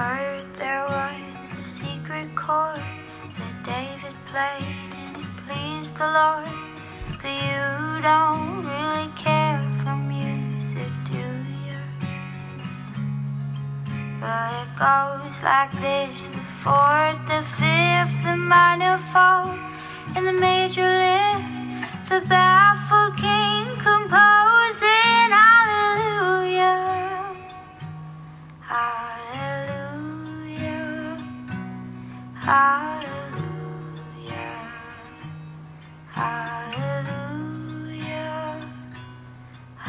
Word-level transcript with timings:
爱 0.00 0.39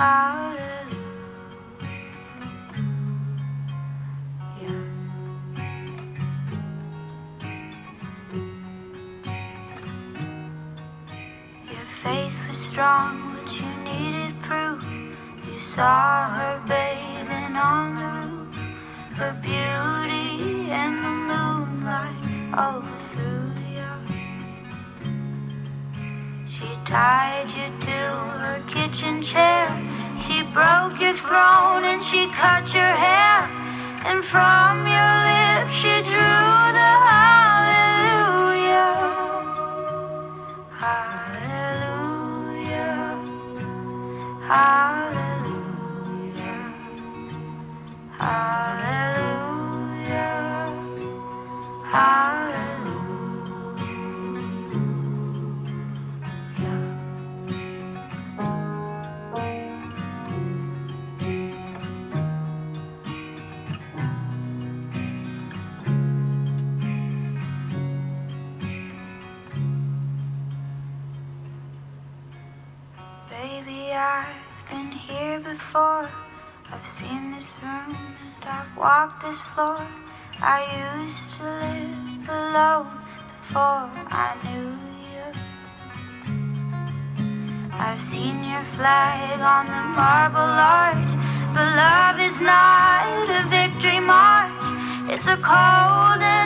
Hallelujah. 0.02 0.98
Your 11.70 11.86
faith 11.86 12.42
was 12.48 12.58
strong, 12.58 13.36
but 13.36 13.54
you 13.54 13.68
needed 13.84 14.34
proof. 14.42 14.84
You 15.46 15.60
saw 15.60 16.34
her 16.34 16.64
bathing 16.68 17.56
on 17.56 17.96
the 17.96 18.08
roof, 18.26 18.56
her 19.18 19.34
beauty 19.40 20.72
and 20.72 20.98
the 21.06 21.16
moonlight 21.30 22.26
overthrew 22.58 23.54
you. 23.70 23.92
She 26.50 26.76
tied 26.86 27.52
you 27.52 27.70
to 27.86 28.00
her 28.42 28.64
kitchen 28.68 29.22
chair. 29.22 29.71
Broke 30.54 31.00
your 31.00 31.14
throne 31.14 31.86
and 31.86 32.04
she 32.04 32.28
cut 32.28 32.74
your 32.74 32.84
hair. 32.84 33.48
And 34.04 34.22
from 34.24 34.86
your 34.86 35.16
lips 35.32 35.72
she 35.74 36.02
drew 36.04 36.12
the 36.78 36.92
hallelujah. 37.08 38.98
Hallelujah. 40.84 42.36
Hallelujah. 44.50 45.62
Hallelujah. 48.18 48.61
It's 95.14 95.28
a 95.28 95.36
cold 95.36 96.41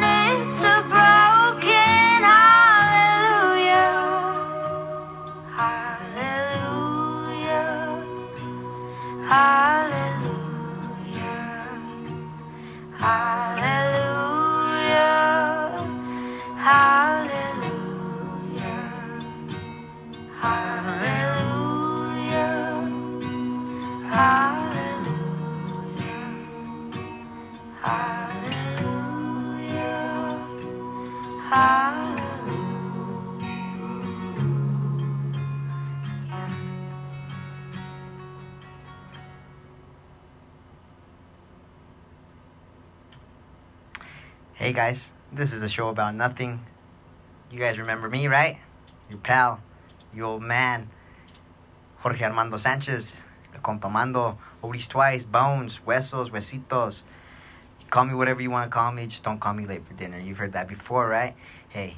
guys, 44.76 45.10
this 45.32 45.54
is 45.54 45.62
a 45.62 45.70
show 45.70 45.88
about 45.88 46.14
nothing. 46.16 46.66
You 47.50 47.60
guys 47.60 47.80
remember 47.80 48.10
me, 48.10 48.28
right? 48.28 48.58
Your 49.10 49.20
pal, 49.20 49.62
your 50.14 50.26
old 50.26 50.44
man, 50.44 50.90
Jorge 52.00 52.26
Armando 52.26 52.58
Sanchez, 52.58 53.24
El 53.54 53.62
Compa 53.62 53.90
Mando, 53.90 54.38
Oris 54.62 54.90
Twice, 54.90 55.24
Bones, 55.24 55.80
Huesos, 55.88 56.30
Huesitos. 56.30 57.04
Call 57.90 58.04
me 58.04 58.16
whatever 58.16 58.42
you 58.42 58.52
want 58.52 58.70
to 58.70 58.70
call 58.70 58.92
me, 58.92 59.08
just 59.08 59.24
don't 59.24 59.40
call 59.40 59.54
me 59.54 59.66
late 59.66 59.88
for 59.88 59.94
dinner. 59.94 60.20
You've 60.20 60.40
heard 60.40 60.52
that 60.52 60.68
before, 60.68 61.08
right? 61.08 61.36
Hey, 61.70 61.96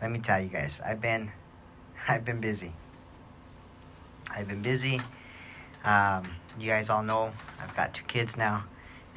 let 0.00 0.10
me 0.10 0.20
tell 0.20 0.40
you 0.40 0.48
guys, 0.48 0.80
I've 0.86 1.02
been, 1.02 1.32
I've 2.08 2.24
been 2.24 2.40
busy. 2.40 2.72
I've 4.34 4.48
been 4.48 4.62
busy. 4.62 5.02
Um, 5.84 6.30
you 6.58 6.68
guys 6.68 6.88
all 6.88 7.02
know 7.02 7.34
I've 7.60 7.76
got 7.76 7.92
two 7.92 8.04
kids 8.04 8.38
now 8.38 8.64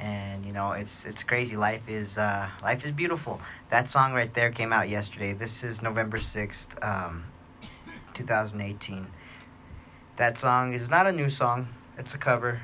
and 0.00 0.44
you 0.44 0.52
know 0.52 0.72
it's 0.72 1.04
it's 1.04 1.22
crazy. 1.22 1.56
Life 1.56 1.88
is 1.88 2.18
uh, 2.18 2.48
life 2.62 2.84
is 2.84 2.92
beautiful. 2.92 3.40
That 3.68 3.88
song 3.88 4.12
right 4.12 4.32
there 4.32 4.50
came 4.50 4.72
out 4.72 4.88
yesterday. 4.88 5.32
This 5.32 5.62
is 5.62 5.82
november 5.82 6.18
6th 6.18 6.82
um, 6.82 7.24
2018 8.14 9.06
that 10.20 10.36
song 10.36 10.74
is 10.74 10.90
not 10.90 11.06
a 11.06 11.12
new 11.12 11.30
song. 11.30 11.68
It's 11.96 12.14
a 12.14 12.18
cover 12.18 12.60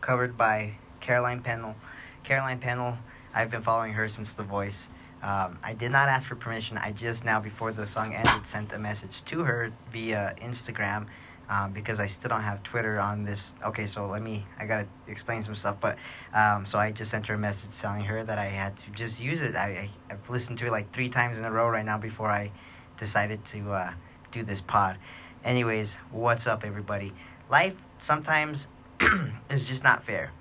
covered 0.00 0.36
by 0.36 0.76
caroline 1.00 1.42
pennell. 1.42 1.74
Caroline 2.22 2.60
pennell 2.60 2.98
i've 3.34 3.50
been 3.50 3.60
following 3.60 3.94
her 3.94 4.08
since 4.08 4.34
the 4.34 4.44
voice. 4.44 4.86
Um, 5.20 5.58
i 5.64 5.74
did 5.74 5.90
not 5.90 6.08
ask 6.08 6.28
for 6.28 6.36
permission. 6.36 6.78
I 6.78 6.92
just 6.92 7.24
now 7.24 7.40
before 7.40 7.72
the 7.72 7.88
song 7.88 8.14
ended 8.14 8.46
sent 8.46 8.72
a 8.72 8.78
message 8.78 9.24
to 9.24 9.40
her 9.40 9.72
via 9.90 10.36
instagram 10.40 11.06
um, 11.48 11.72
because 11.72 12.00
I 12.00 12.06
still 12.06 12.28
don't 12.30 12.42
have 12.42 12.62
Twitter 12.62 12.98
on 12.98 13.24
this. 13.24 13.52
Okay, 13.64 13.86
so 13.86 14.06
let 14.06 14.22
me, 14.22 14.46
I 14.58 14.66
gotta 14.66 14.86
explain 15.06 15.42
some 15.42 15.54
stuff. 15.54 15.76
But, 15.80 15.96
um, 16.34 16.66
so 16.66 16.78
I 16.78 16.90
just 16.90 17.10
sent 17.10 17.26
her 17.28 17.34
a 17.34 17.38
message 17.38 17.78
telling 17.78 18.02
her 18.02 18.24
that 18.24 18.38
I 18.38 18.46
had 18.46 18.76
to 18.78 18.90
just 18.90 19.20
use 19.20 19.42
it. 19.42 19.54
I, 19.54 19.66
I, 19.68 19.90
I've 20.10 20.28
listened 20.28 20.58
to 20.58 20.66
it 20.66 20.72
like 20.72 20.92
three 20.92 21.08
times 21.08 21.38
in 21.38 21.44
a 21.44 21.50
row 21.50 21.68
right 21.68 21.84
now 21.84 21.98
before 21.98 22.30
I 22.30 22.50
decided 22.98 23.44
to 23.46 23.72
uh, 23.72 23.92
do 24.32 24.42
this 24.42 24.60
pod. 24.60 24.98
Anyways, 25.44 25.96
what's 26.10 26.46
up, 26.46 26.64
everybody? 26.64 27.12
Life 27.48 27.76
sometimes 27.98 28.68
is 29.50 29.64
just 29.64 29.84
not 29.84 30.02
fair. 30.02 30.32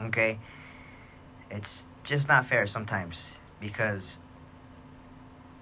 Okay? 0.00 0.38
It's 1.50 1.86
just 2.04 2.28
not 2.28 2.46
fair 2.46 2.66
sometimes 2.66 3.32
because 3.60 4.18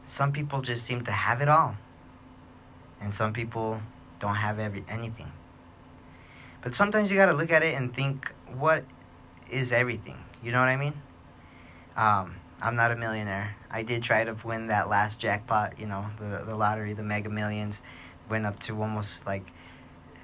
some 0.07 0.31
people 0.31 0.63
just 0.63 0.85
seem 0.85 1.03
to 1.05 1.11
have 1.11 1.41
it 1.41 1.49
all 1.49 1.77
and 3.01 3.13
some 3.13 3.33
people 3.33 3.81
don't 4.21 4.37
have 4.37 4.59
every 4.59 4.85
anything. 4.89 5.33
But 6.63 6.75
sometimes 6.75 7.11
you 7.11 7.17
got 7.17 7.27
to 7.27 7.35
look 7.35 7.51
at 7.51 7.63
it 7.63 7.75
and 7.75 7.95
think, 7.95 8.33
what 8.57 8.85
is 9.51 9.73
everything? 9.73 10.19
You 10.43 10.53
know 10.53 10.61
what 10.61 10.69
I 10.69 10.77
mean? 10.77 10.95
Um, 11.97 12.37
I'm 12.61 12.75
not 12.75 12.91
a 12.91 12.97
millionaire. 12.97 13.57
I 13.71 13.83
did 13.83 14.03
try 14.03 14.25
to 14.25 14.37
win 14.45 14.69
that 14.69 14.89
last 14.89 15.21
jackpot, 15.21 15.79
you 15.79 15.87
know, 15.87 16.07
the 16.19 16.45
the 16.45 16.57
lottery, 16.57 16.93
the 16.95 17.03
Mega 17.03 17.29
Millions, 17.29 17.81
went 18.29 18.47
up 18.47 18.59
to 18.61 18.81
almost 18.81 19.27
like 19.27 19.53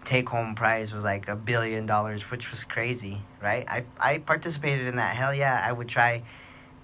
take 0.04 0.28
home 0.28 0.54
prize 0.54 0.92
was 0.92 1.04
like 1.04 1.28
a 1.28 1.36
billion 1.36 1.86
dollars, 1.86 2.30
which 2.30 2.50
was 2.50 2.64
crazy, 2.64 3.22
right? 3.42 3.66
I 3.68 3.84
I 3.98 4.18
participated 4.18 4.86
in 4.86 4.96
that. 4.96 5.16
Hell 5.16 5.34
yeah, 5.34 5.62
I 5.64 5.72
would 5.72 5.88
try 5.88 6.22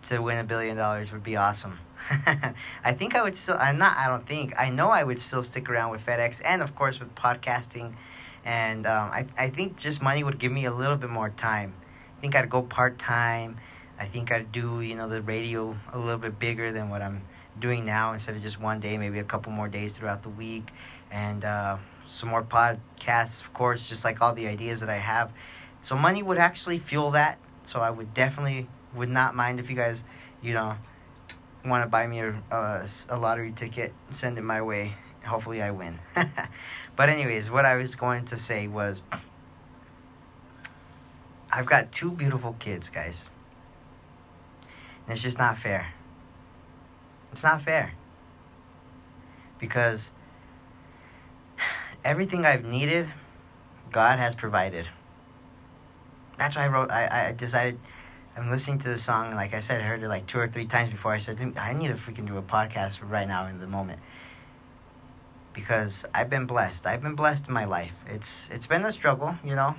to 0.04 0.18
win 0.18 0.38
a 0.38 0.44
billion 0.44 0.76
dollars 0.76 1.12
would 1.12 1.24
be 1.24 1.36
awesome. 1.36 1.78
I 2.84 2.92
think 2.92 3.14
I 3.14 3.22
would 3.22 3.36
still. 3.36 3.56
I'm 3.58 3.78
not. 3.78 3.96
I 3.96 4.08
don't 4.08 4.26
think. 4.26 4.54
I 4.58 4.70
know 4.70 4.90
I 4.90 5.04
would 5.04 5.20
still 5.20 5.42
stick 5.42 5.68
around 5.68 5.90
with 5.90 6.04
FedEx 6.04 6.40
and 6.44 6.62
of 6.62 6.74
course 6.74 6.98
with 6.98 7.14
podcasting, 7.14 7.94
and 8.44 8.86
um, 8.86 9.10
I 9.10 9.26
I 9.38 9.50
think 9.50 9.76
just 9.76 10.00
money 10.00 10.24
would 10.24 10.38
give 10.38 10.52
me 10.52 10.64
a 10.64 10.72
little 10.72 10.96
bit 10.96 11.10
more 11.10 11.28
time 11.28 11.74
I 12.20 12.20
think 12.20 12.36
I'd 12.36 12.50
go 12.50 12.60
part 12.60 12.98
time. 12.98 13.56
I 13.98 14.04
think 14.04 14.30
I'd 14.30 14.52
do 14.52 14.82
you 14.82 14.94
know 14.94 15.08
the 15.08 15.22
radio 15.22 15.74
a 15.90 15.98
little 15.98 16.18
bit 16.18 16.38
bigger 16.38 16.70
than 16.70 16.90
what 16.90 17.00
I'm 17.00 17.22
doing 17.58 17.86
now 17.86 18.12
instead 18.12 18.36
of 18.36 18.42
just 18.42 18.60
one 18.60 18.78
day, 18.78 18.98
maybe 18.98 19.20
a 19.20 19.24
couple 19.24 19.52
more 19.52 19.68
days 19.68 19.92
throughout 19.92 20.22
the 20.22 20.28
week, 20.28 20.68
and 21.10 21.42
uh, 21.46 21.78
some 22.08 22.28
more 22.28 22.42
podcasts, 22.42 23.40
of 23.40 23.54
course, 23.54 23.88
just 23.88 24.04
like 24.04 24.20
all 24.20 24.34
the 24.34 24.46
ideas 24.48 24.80
that 24.80 24.90
I 24.90 24.98
have. 24.98 25.32
So 25.80 25.96
money 25.96 26.22
would 26.22 26.36
actually 26.36 26.76
fuel 26.76 27.10
that. 27.12 27.38
So 27.64 27.80
I 27.80 27.88
would 27.88 28.12
definitely 28.12 28.68
would 28.94 29.08
not 29.08 29.34
mind 29.34 29.60
if 29.60 29.70
you 29.70 29.76
guys, 29.76 30.04
you 30.42 30.54
know, 30.54 30.76
want 31.64 31.84
to 31.84 31.88
buy 31.88 32.06
me 32.06 32.20
a, 32.20 32.42
a, 32.50 32.88
a 33.10 33.18
lottery 33.18 33.52
ticket, 33.52 33.92
send 34.10 34.38
it 34.38 34.42
my 34.42 34.62
way. 34.62 34.94
Hopefully 35.24 35.62
I 35.62 35.70
win. 35.70 35.98
but 36.96 37.08
anyways, 37.08 37.50
what 37.50 37.64
I 37.64 37.76
was 37.76 37.94
going 37.94 38.24
to 38.26 38.36
say 38.36 38.66
was 38.66 39.02
I've 41.52 41.66
got 41.66 41.92
two 41.92 42.10
beautiful 42.10 42.56
kids, 42.58 42.88
guys. 42.88 43.24
And 45.06 45.12
it's 45.12 45.22
just 45.22 45.38
not 45.38 45.58
fair. 45.58 45.92
It's 47.32 47.42
not 47.42 47.60
fair. 47.60 47.92
Because 49.58 50.12
everything 52.04 52.46
I've 52.46 52.64
needed, 52.64 53.12
God 53.92 54.18
has 54.18 54.34
provided. 54.34 54.88
That's 56.38 56.56
why 56.56 56.64
I 56.64 56.68
wrote, 56.68 56.90
I, 56.90 57.28
I 57.28 57.32
decided, 57.32 57.78
I'm 58.40 58.48
listening 58.48 58.78
to 58.78 58.88
the 58.88 58.96
song, 58.96 59.32
like 59.32 59.52
I 59.52 59.60
said, 59.60 59.82
I 59.82 59.84
heard 59.84 60.02
it 60.02 60.08
like 60.08 60.26
two 60.26 60.38
or 60.38 60.48
three 60.48 60.64
times 60.64 60.90
before 60.90 61.12
I 61.12 61.18
said, 61.18 61.38
I 61.58 61.74
need 61.74 61.88
to 61.88 61.94
freaking 61.94 62.26
do 62.26 62.38
a 62.38 62.42
podcast 62.42 62.98
right 63.06 63.28
now 63.28 63.46
in 63.46 63.60
the 63.60 63.66
moment. 63.66 64.00
Because 65.52 66.06
I've 66.14 66.30
been 66.30 66.46
blessed. 66.46 66.86
I've 66.86 67.02
been 67.02 67.14
blessed 67.14 67.48
in 67.48 67.52
my 67.52 67.66
life. 67.66 67.92
It's 68.08 68.48
it's 68.50 68.66
been 68.66 68.82
a 68.86 68.92
struggle, 68.92 69.34
you 69.44 69.54
know. 69.54 69.74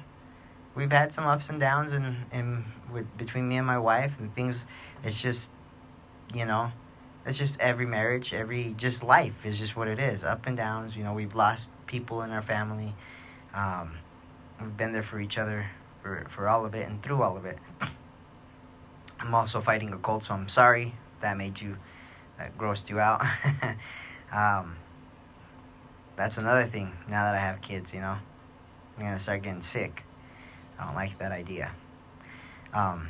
We've 0.75 0.91
had 0.91 1.11
some 1.11 1.25
ups 1.25 1.49
and 1.49 1.59
downs 1.59 1.91
and 1.91 2.17
in 2.31 2.65
with 2.93 3.17
between 3.17 3.49
me 3.49 3.57
and 3.57 3.65
my 3.65 3.79
wife 3.79 4.19
and 4.19 4.33
things 4.35 4.67
it's 5.03 5.19
just 5.19 5.49
you 6.31 6.45
know, 6.45 6.71
it's 7.25 7.39
just 7.39 7.59
every 7.59 7.87
marriage, 7.87 8.31
every 8.31 8.75
just 8.77 9.01
life 9.01 9.43
is 9.43 9.57
just 9.57 9.75
what 9.75 9.87
it 9.87 9.97
is. 9.97 10.23
Up 10.23 10.45
and 10.45 10.55
downs, 10.55 10.95
you 10.95 11.03
know, 11.03 11.13
we've 11.13 11.33
lost 11.33 11.69
people 11.87 12.21
in 12.21 12.29
our 12.29 12.43
family. 12.43 12.93
Um, 13.55 13.93
we've 14.61 14.77
been 14.77 14.91
there 14.91 15.01
for 15.01 15.19
each 15.19 15.39
other 15.39 15.71
for, 16.03 16.27
for 16.29 16.47
all 16.47 16.63
of 16.63 16.75
it 16.75 16.87
and 16.87 17.01
through 17.01 17.23
all 17.23 17.35
of 17.37 17.45
it. 17.45 17.57
I'm 19.21 19.35
also 19.35 19.61
fighting 19.61 19.93
a 19.93 19.97
cold, 19.97 20.23
so 20.23 20.33
I'm 20.33 20.49
sorry 20.49 20.93
that 21.21 21.37
made 21.37 21.61
you, 21.61 21.77
that 22.37 22.57
grossed 22.57 22.89
you 22.89 22.99
out. 22.99 23.21
um, 24.31 24.75
that's 26.15 26.37
another 26.37 26.65
thing 26.65 26.91
now 27.07 27.23
that 27.23 27.35
I 27.35 27.39
have 27.39 27.61
kids, 27.61 27.93
you 27.93 27.99
know. 27.99 28.17
I'm 28.97 29.03
going 29.03 29.13
to 29.13 29.19
start 29.19 29.43
getting 29.43 29.61
sick. 29.61 30.03
I 30.79 30.85
don't 30.85 30.95
like 30.95 31.19
that 31.19 31.31
idea. 31.31 31.71
Um, 32.73 33.09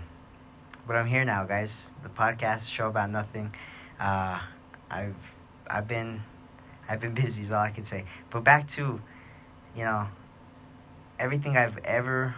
but 0.85 0.95
I'm 0.95 1.07
here 1.07 1.23
now, 1.23 1.45
guys. 1.45 1.91
The 2.03 2.09
podcast 2.09 2.69
show 2.69 2.87
about 2.87 3.09
nothing. 3.09 3.53
Uh, 3.99 4.39
I've 4.89 5.15
I've 5.69 5.87
been 5.87 6.23
I've 6.89 6.99
been 6.99 7.13
busy 7.13 7.43
is 7.43 7.51
all 7.51 7.61
I 7.61 7.71
can 7.71 7.85
say. 7.85 8.05
But 8.29 8.43
back 8.43 8.69
to, 8.71 9.01
you 9.75 9.83
know, 9.83 10.07
everything 11.19 11.55
I've 11.55 11.77
ever 11.85 12.35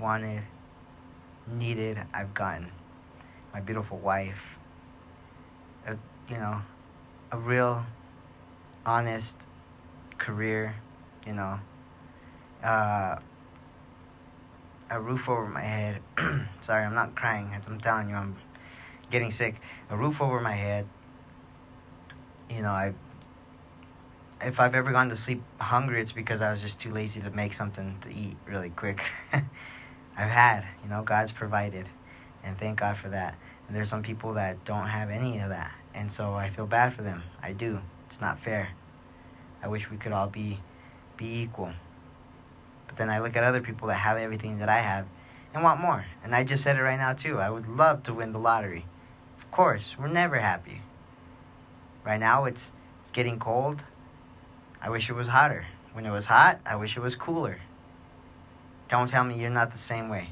wanted, 0.00 0.42
needed, 1.46 1.98
I've 2.12 2.34
gotten. 2.34 2.72
My 3.52 3.60
beautiful 3.60 3.98
wife. 3.98 4.56
A, 5.86 5.96
you 6.28 6.36
know, 6.36 6.62
a 7.30 7.38
real, 7.38 7.84
honest 8.86 9.36
career. 10.18 10.76
You 11.26 11.34
know. 11.34 11.60
Uh, 12.62 13.16
a 14.90 15.00
roof 15.00 15.28
over 15.28 15.46
my 15.46 15.62
head. 15.62 16.02
Sorry, 16.60 16.84
I'm 16.84 16.94
not 16.94 17.14
crying. 17.14 17.50
I'm 17.66 17.80
telling 17.80 18.10
you, 18.10 18.14
I'm 18.14 18.36
getting 19.10 19.30
sick. 19.30 19.56
A 19.90 19.96
roof 19.96 20.20
over 20.20 20.40
my 20.40 20.54
head. 20.54 20.86
You 22.50 22.60
know, 22.60 22.70
I 22.70 22.92
if 24.44 24.60
I've 24.60 24.74
ever 24.74 24.92
gone 24.92 25.08
to 25.08 25.16
sleep 25.16 25.42
hungry, 25.60 26.00
it's 26.00 26.12
because 26.12 26.42
I 26.42 26.50
was 26.50 26.60
just 26.60 26.80
too 26.80 26.90
lazy 26.90 27.20
to 27.20 27.30
make 27.30 27.54
something 27.54 27.98
to 28.02 28.12
eat 28.12 28.36
really 28.46 28.70
quick. 28.70 29.02
I've 29.32 30.30
had, 30.30 30.66
you 30.82 30.90
know, 30.90 31.02
God's 31.02 31.32
provided, 31.32 31.88
and 32.44 32.58
thank 32.58 32.80
God 32.80 32.96
for 32.96 33.08
that. 33.08 33.36
And 33.66 33.76
there's 33.76 33.88
some 33.88 34.02
people 34.02 34.34
that 34.34 34.64
don't 34.64 34.88
have 34.88 35.10
any 35.10 35.38
of 35.38 35.48
that, 35.50 35.72
and 35.94 36.10
so 36.10 36.34
I 36.34 36.50
feel 36.50 36.66
bad 36.66 36.94
for 36.94 37.02
them. 37.02 37.22
I 37.42 37.52
do. 37.52 37.80
It's 38.06 38.20
not 38.20 38.42
fair. 38.42 38.70
I 39.62 39.68
wish 39.68 39.90
we 39.90 39.96
could 39.96 40.12
all 40.12 40.26
be 40.26 40.58
be 41.16 41.40
equal. 41.40 41.72
But 42.86 42.96
then 42.96 43.08
I 43.08 43.20
look 43.20 43.36
at 43.36 43.44
other 43.44 43.60
people 43.60 43.88
that 43.88 43.94
have 43.94 44.18
everything 44.18 44.58
that 44.58 44.68
I 44.68 44.78
have 44.78 45.06
and 45.54 45.62
want 45.62 45.80
more. 45.80 46.04
And 46.22 46.34
I 46.34 46.44
just 46.44 46.62
said 46.62 46.76
it 46.76 46.82
right 46.82 46.98
now 46.98 47.12
too. 47.12 47.38
I 47.38 47.50
would 47.50 47.68
love 47.68 48.02
to 48.04 48.14
win 48.14 48.32
the 48.32 48.38
lottery. 48.38 48.84
Of 49.38 49.50
course, 49.50 49.96
we're 49.98 50.08
never 50.08 50.40
happy. 50.40 50.82
Right 52.04 52.20
now 52.20 52.44
it's, 52.44 52.72
it's 53.02 53.12
getting 53.12 53.38
cold. 53.38 53.84
I 54.80 54.90
wish 54.90 55.08
it 55.08 55.14
was 55.14 55.28
hotter. 55.28 55.66
When 55.92 56.06
it 56.06 56.10
was 56.10 56.26
hot, 56.26 56.60
I 56.66 56.76
wish 56.76 56.96
it 56.96 57.00
was 57.00 57.14
cooler. 57.14 57.60
Don't 58.88 59.08
tell 59.08 59.24
me 59.24 59.40
you're 59.40 59.50
not 59.50 59.70
the 59.70 59.78
same 59.78 60.08
way. 60.08 60.30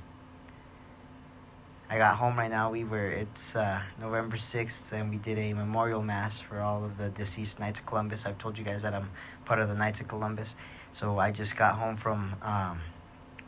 I 1.93 1.99
got 1.99 2.19
home 2.19 2.39
right 2.39 2.49
now. 2.49 2.71
We 2.71 2.85
were 2.85 3.11
it's 3.11 3.57
uh, 3.57 3.81
November 4.01 4.37
sixth, 4.37 4.93
and 4.93 5.11
we 5.11 5.17
did 5.17 5.37
a 5.41 5.53
memorial 5.55 6.03
mass 6.03 6.39
for 6.39 6.61
all 6.61 6.85
of 6.85 6.97
the 6.99 7.09
deceased 7.09 7.59
Knights 7.59 7.81
of 7.81 7.87
Columbus. 7.87 8.27
I've 8.27 8.39
told 8.39 8.57
you 8.57 8.63
guys 8.63 8.83
that 8.83 8.95
I'm 8.95 9.11
part 9.45 9.59
of 9.59 9.69
the 9.69 9.75
Knights 9.75 10.01
of 10.01 10.07
Columbus. 10.07 10.55
So 10.93 11.19
I 11.19 11.33
just 11.33 11.57
got 11.57 11.75
home 11.75 11.97
from 11.97 12.37
um, 12.43 12.81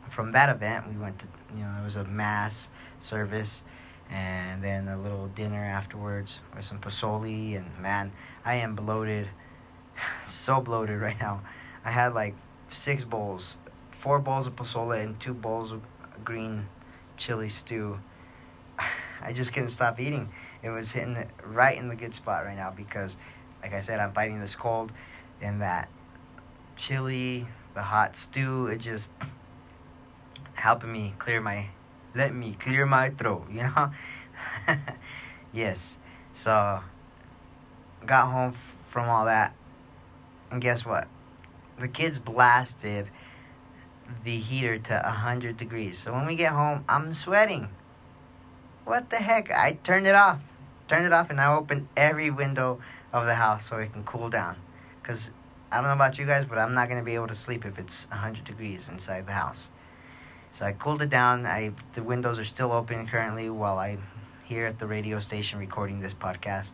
from 0.09 0.33
that 0.33 0.49
event. 0.49 0.89
We 0.89 0.97
went 0.97 1.19
to 1.19 1.27
you 1.55 1.63
know 1.63 1.73
it 1.79 1.85
was 1.85 1.95
a 1.95 2.03
mass 2.03 2.69
service, 2.99 3.63
and 4.11 4.61
then 4.61 4.89
a 4.89 4.97
little 4.97 5.29
dinner 5.29 5.63
afterwards 5.63 6.41
with 6.53 6.65
some 6.65 6.79
pozole. 6.79 7.55
And 7.55 7.79
man, 7.79 8.11
I 8.43 8.55
am 8.55 8.75
bloated 8.75 9.29
so 10.25 10.59
bloated 10.59 10.99
right 10.99 11.17
now. 11.17 11.43
I 11.85 11.91
had 11.91 12.13
like 12.13 12.35
six 12.67 13.05
bowls, 13.05 13.55
four 13.91 14.19
bowls 14.19 14.47
of 14.47 14.57
pozole 14.57 15.01
and 15.01 15.17
two 15.17 15.33
bowls 15.33 15.71
of 15.71 15.81
green 16.25 16.67
chili 17.15 17.47
stew. 17.47 17.99
I 19.23 19.33
just 19.33 19.53
couldn't 19.53 19.69
stop 19.69 19.99
eating. 19.99 20.29
It 20.61 20.69
was 20.69 20.91
hitting 20.91 21.15
it 21.15 21.29
right 21.43 21.77
in 21.77 21.87
the 21.87 21.95
good 21.95 22.13
spot 22.15 22.45
right 22.45 22.55
now 22.55 22.71
because, 22.75 23.17
like 23.61 23.73
I 23.73 23.79
said, 23.79 23.99
I'm 23.99 24.13
fighting 24.13 24.39
this 24.39 24.55
cold, 24.55 24.91
and 25.41 25.61
that 25.61 25.89
chili, 26.75 27.47
the 27.73 27.83
hot 27.83 28.15
stew, 28.15 28.67
it 28.67 28.77
just 28.77 29.09
helping 30.53 30.91
me 30.91 31.13
clear 31.17 31.41
my, 31.41 31.67
let 32.15 32.33
me 32.33 32.55
clear 32.59 32.85
my 32.85 33.09
throat. 33.09 33.47
You 33.51 33.63
know. 33.63 33.91
yes. 35.53 35.97
So 36.33 36.81
got 38.05 38.27
home 38.31 38.49
f- 38.49 38.75
from 38.85 39.07
all 39.07 39.25
that 39.25 39.55
and 40.53 40.61
guess 40.61 40.85
what? 40.85 41.07
The 41.79 41.87
kids 41.87 42.19
blasted 42.19 43.09
the 44.23 44.37
heater 44.37 44.77
to 44.77 45.01
100 45.03 45.57
degrees. 45.57 45.97
So 45.97 46.13
when 46.13 46.27
we 46.27 46.35
get 46.35 46.51
home, 46.51 46.85
I'm 46.87 47.15
sweating. 47.15 47.69
What 48.85 49.09
the 49.09 49.17
heck? 49.17 49.51
I 49.51 49.73
turned 49.83 50.07
it 50.07 50.15
off. 50.15 50.39
Turned 50.87 51.05
it 51.05 51.13
off 51.13 51.29
and 51.29 51.39
I 51.39 51.53
opened 51.53 51.87
every 51.95 52.29
window 52.29 52.79
of 53.13 53.25
the 53.25 53.35
house 53.35 53.69
so 53.69 53.77
it 53.77 53.93
can 53.93 54.03
cool 54.03 54.29
down. 54.29 54.57
Because 55.01 55.31
I 55.71 55.77
don't 55.77 55.85
know 55.85 55.93
about 55.93 56.19
you 56.19 56.25
guys, 56.25 56.45
but 56.45 56.57
I'm 56.57 56.73
not 56.73 56.89
going 56.89 56.99
to 56.99 57.05
be 57.05 57.15
able 57.15 57.27
to 57.27 57.35
sleep 57.35 57.65
if 57.65 57.79
it's 57.79 58.09
100 58.09 58.43
degrees 58.43 58.89
inside 58.89 59.25
the 59.25 59.33
house. 59.33 59.69
So 60.51 60.65
I 60.65 60.73
cooled 60.73 61.01
it 61.01 61.09
down. 61.09 61.45
I 61.45 61.71
The 61.93 62.03
windows 62.03 62.37
are 62.37 62.45
still 62.45 62.71
open 62.71 63.07
currently 63.07 63.49
while 63.49 63.79
I'm 63.79 64.03
here 64.43 64.65
at 64.65 64.79
the 64.79 64.85
radio 64.85 65.19
station 65.19 65.59
recording 65.59 65.99
this 65.99 66.13
podcast. 66.13 66.71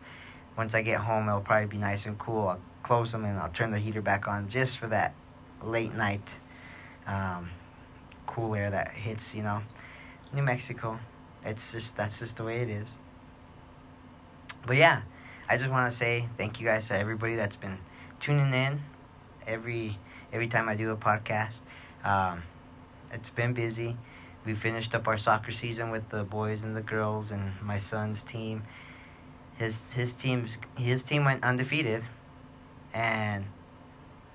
Once 0.57 0.75
I 0.75 0.81
get 0.81 1.01
home, 1.01 1.29
it'll 1.29 1.41
probably 1.41 1.67
be 1.67 1.77
nice 1.77 2.05
and 2.05 2.17
cool. 2.17 2.47
I'll 2.47 2.61
close 2.83 3.11
them 3.11 3.23
and 3.23 3.37
I'll 3.39 3.49
turn 3.49 3.71
the 3.71 3.79
heater 3.79 4.01
back 4.01 4.27
on 4.27 4.49
just 4.49 4.79
for 4.79 4.87
that 4.87 5.13
late 5.63 5.93
night 5.93 6.35
um, 7.07 7.51
cool 8.25 8.55
air 8.55 8.69
that 8.69 8.89
hits, 8.89 9.33
you 9.33 9.43
know, 9.43 9.61
New 10.33 10.43
Mexico. 10.43 10.99
It's 11.45 11.71
just, 11.71 11.95
that's 11.95 12.19
just 12.19 12.37
the 12.37 12.43
way 12.43 12.61
it 12.61 12.69
is. 12.69 12.97
But 14.65 14.77
yeah, 14.77 15.01
I 15.47 15.57
just 15.57 15.69
want 15.69 15.91
to 15.91 15.97
say 15.97 16.27
thank 16.37 16.59
you 16.59 16.65
guys 16.65 16.87
to 16.89 16.97
everybody 16.97 17.35
that's 17.35 17.55
been 17.55 17.77
tuning 18.19 18.53
in 18.53 18.81
every 19.47 19.97
every 20.31 20.47
time 20.47 20.69
I 20.69 20.75
do 20.75 20.91
a 20.91 20.95
podcast. 20.95 21.59
Um, 22.03 22.43
it's 23.11 23.29
been 23.29 23.53
busy. 23.53 23.97
We 24.45 24.53
finished 24.53 24.93
up 24.95 25.07
our 25.07 25.17
soccer 25.17 25.51
season 25.51 25.91
with 25.91 26.09
the 26.09 26.23
boys 26.23 26.63
and 26.63 26.75
the 26.75 26.81
girls 26.81 27.31
and 27.31 27.59
my 27.61 27.77
son's 27.77 28.23
team. 28.23 28.63
His 29.57 29.93
his 29.93 30.13
team's 30.13 30.59
his 30.77 31.03
team 31.03 31.25
went 31.25 31.43
undefeated 31.43 32.03
and 32.93 33.45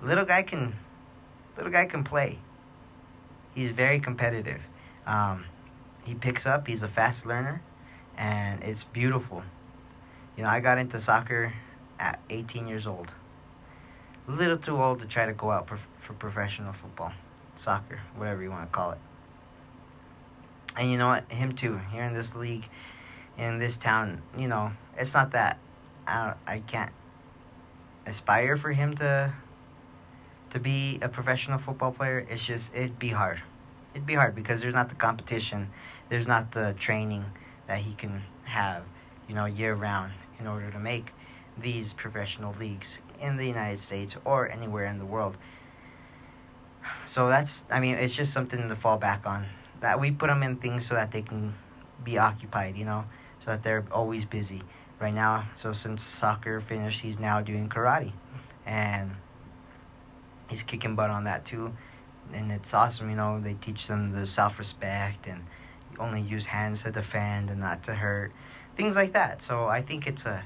little 0.01 0.25
guy 0.25 0.43
can 0.43 0.75
little 1.55 1.71
guy 1.71 1.85
can 1.85 2.03
play. 2.03 2.39
He's 3.53 3.71
very 3.71 3.99
competitive. 3.99 4.61
Um, 5.07 5.45
he 6.05 6.13
picks 6.13 6.45
up. 6.45 6.67
He's 6.67 6.83
a 6.83 6.87
fast 6.87 7.25
learner, 7.25 7.61
and 8.17 8.63
it's 8.63 8.83
beautiful. 8.83 9.43
You 10.37 10.43
know, 10.43 10.49
I 10.49 10.59
got 10.59 10.77
into 10.77 10.99
soccer 10.99 11.53
at 11.99 12.19
18 12.29 12.67
years 12.67 12.87
old. 12.87 13.13
A 14.27 14.31
little 14.31 14.57
too 14.57 14.81
old 14.81 14.99
to 14.99 15.05
try 15.05 15.25
to 15.25 15.33
go 15.33 15.51
out 15.51 15.67
for, 15.67 15.77
for 15.97 16.13
professional 16.13 16.73
football, 16.73 17.13
soccer, 17.55 17.99
whatever 18.15 18.41
you 18.41 18.51
want 18.51 18.69
to 18.69 18.75
call 18.75 18.91
it. 18.91 18.97
And 20.77 20.91
you 20.91 20.97
know 20.97 21.07
what? 21.07 21.31
Him 21.31 21.53
too. 21.53 21.79
Here 21.91 22.03
in 22.03 22.13
this 22.13 22.35
league, 22.35 22.67
in 23.37 23.59
this 23.59 23.77
town, 23.77 24.21
you 24.37 24.47
know, 24.47 24.71
it's 24.97 25.13
not 25.13 25.31
that 25.31 25.57
I 26.07 26.33
I 26.45 26.59
can't 26.59 26.91
aspire 28.05 28.57
for 28.57 28.71
him 28.71 28.95
to 28.95 29.33
to 30.49 30.59
be 30.59 30.99
a 31.01 31.09
professional 31.09 31.57
football 31.57 31.91
player. 31.91 32.25
It's 32.29 32.43
just 32.43 32.75
it'd 32.75 32.99
be 32.99 33.09
hard. 33.09 33.41
It'd 33.93 34.05
be 34.05 34.15
hard 34.15 34.35
because 34.35 34.59
there's 34.59 34.73
not 34.73 34.89
the 34.89 34.95
competition, 34.95 35.69
there's 36.09 36.27
not 36.27 36.51
the 36.51 36.75
training 36.77 37.25
that 37.67 37.79
he 37.79 37.93
can 37.93 38.23
have, 38.43 38.83
you 39.27 39.35
know, 39.35 39.45
year 39.45 39.73
round 39.73 40.13
in 40.39 40.47
order 40.47 40.69
to 40.71 40.79
make 40.79 41.13
these 41.57 41.93
professional 41.93 42.53
leagues 42.59 42.99
in 43.19 43.37
the 43.37 43.47
United 43.47 43.79
States 43.79 44.15
or 44.25 44.49
anywhere 44.49 44.85
in 44.85 44.99
the 44.99 45.05
world. 45.05 45.37
So 47.03 47.27
that's 47.27 47.65
I 47.71 47.79
mean, 47.79 47.95
it's 47.95 48.15
just 48.15 48.33
something 48.33 48.67
to 48.67 48.75
fall 48.75 48.97
back 48.97 49.25
on. 49.25 49.45
That 49.79 49.99
we 49.99 50.11
put 50.11 50.27
them 50.27 50.43
in 50.43 50.57
things 50.57 50.85
so 50.85 50.95
that 50.95 51.11
they 51.11 51.21
can 51.21 51.55
be 52.03 52.17
occupied, 52.17 52.75
you 52.75 52.85
know, 52.85 53.05
so 53.39 53.51
that 53.51 53.63
they're 53.63 53.85
always 53.91 54.25
busy. 54.25 54.61
Right 54.97 55.13
now, 55.13 55.49
so 55.55 55.73
since 55.73 56.03
soccer 56.03 56.61
finished, 56.61 57.01
he's 57.01 57.19
now 57.19 57.41
doing 57.41 57.67
karate. 57.67 58.13
And 58.65 59.11
he's 60.49 60.63
kicking 60.63 60.95
butt 60.95 61.09
on 61.09 61.25
that 61.25 61.45
too. 61.45 61.73
And 62.33 62.51
it's 62.51 62.73
awesome, 62.73 63.09
you 63.09 63.15
know, 63.15 63.39
they 63.39 63.53
teach 63.55 63.87
them 63.87 64.11
the 64.11 64.25
self 64.25 64.57
respect 64.57 65.27
and 65.27 65.43
only 65.99 66.21
use 66.21 66.47
hands 66.47 66.83
to 66.83 66.91
defend 66.91 67.49
and 67.49 67.59
not 67.59 67.83
to 67.83 67.95
hurt. 67.95 68.31
Things 68.75 68.95
like 68.95 69.13
that. 69.13 69.41
So 69.41 69.67
I 69.67 69.81
think 69.81 70.07
it's 70.07 70.25
a 70.25 70.43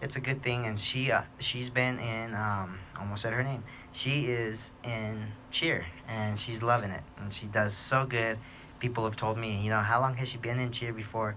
it's 0.00 0.16
a 0.16 0.20
good 0.20 0.42
thing 0.42 0.66
and 0.66 0.80
she 0.80 1.12
uh, 1.12 1.22
she's 1.38 1.70
been 1.70 1.98
in 1.98 2.34
um 2.34 2.80
almost 2.98 3.22
said 3.22 3.32
her 3.32 3.42
name. 3.42 3.64
She 3.92 4.26
is 4.26 4.72
in 4.82 5.28
cheer 5.50 5.86
and 6.08 6.38
she's 6.38 6.62
loving 6.62 6.90
it 6.90 7.02
and 7.18 7.32
she 7.32 7.46
does 7.46 7.74
so 7.74 8.04
good. 8.04 8.38
People 8.78 9.04
have 9.04 9.16
told 9.16 9.38
me, 9.38 9.62
you 9.62 9.70
know, 9.70 9.80
how 9.80 10.00
long 10.00 10.14
has 10.16 10.28
she 10.28 10.38
been 10.38 10.58
in 10.58 10.72
cheer 10.72 10.92
before? 10.92 11.36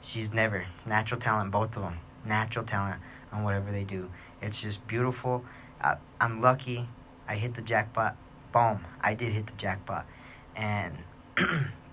She's 0.00 0.32
never. 0.32 0.66
Natural 0.86 1.20
talent, 1.20 1.50
both 1.50 1.76
of 1.76 1.82
them. 1.82 1.98
Natural 2.24 2.64
talent 2.64 3.02
on 3.32 3.44
whatever 3.44 3.70
they 3.70 3.84
do. 3.84 4.10
It's 4.40 4.62
just 4.62 4.86
beautiful. 4.86 5.44
I, 5.80 5.96
I'm 6.20 6.40
lucky. 6.40 6.88
I 7.28 7.34
hit 7.36 7.54
the 7.54 7.62
jackpot. 7.62 8.16
Boom. 8.52 8.84
I 9.00 9.14
did 9.14 9.32
hit 9.32 9.46
the 9.46 9.52
jackpot. 9.54 10.06
And 10.54 10.96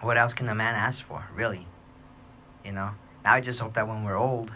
what 0.00 0.16
else 0.16 0.34
can 0.34 0.48
a 0.48 0.54
man 0.54 0.74
ask 0.74 1.04
for, 1.04 1.26
really? 1.34 1.66
You 2.64 2.72
know? 2.72 2.90
Now 3.24 3.34
I 3.34 3.40
just 3.40 3.60
hope 3.60 3.74
that 3.74 3.86
when 3.86 4.04
we're 4.04 4.18
old, 4.18 4.52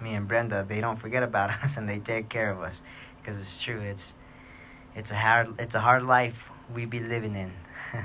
me 0.00 0.14
and 0.14 0.26
Brenda, 0.26 0.64
they 0.66 0.80
don't 0.80 0.96
forget 0.96 1.22
about 1.22 1.50
us 1.62 1.76
and 1.76 1.88
they 1.88 1.98
take 1.98 2.28
care 2.28 2.50
of 2.50 2.60
us. 2.60 2.82
Because 3.20 3.40
it's 3.40 3.60
true. 3.60 3.80
It's 3.80 4.14
it's 4.94 5.10
a 5.10 5.16
hard 5.16 5.60
it's 5.60 5.74
a 5.74 5.80
hard 5.80 6.04
life 6.04 6.48
we 6.72 6.84
be 6.84 7.00
living 7.00 7.34
in. 7.34 7.52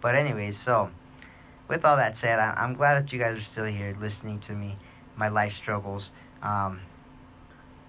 but 0.00 0.14
anyways, 0.14 0.58
so 0.58 0.90
with 1.68 1.84
all 1.84 1.96
that 1.96 2.16
said, 2.16 2.38
I, 2.38 2.64
am 2.64 2.74
glad 2.74 3.02
that 3.02 3.12
you 3.12 3.18
guys 3.18 3.38
are 3.38 3.42
still 3.42 3.64
here 3.64 3.96
listening 3.98 4.40
to 4.40 4.52
me, 4.52 4.76
my 5.16 5.28
life 5.28 5.54
struggles. 5.54 6.10
Um, 6.42 6.80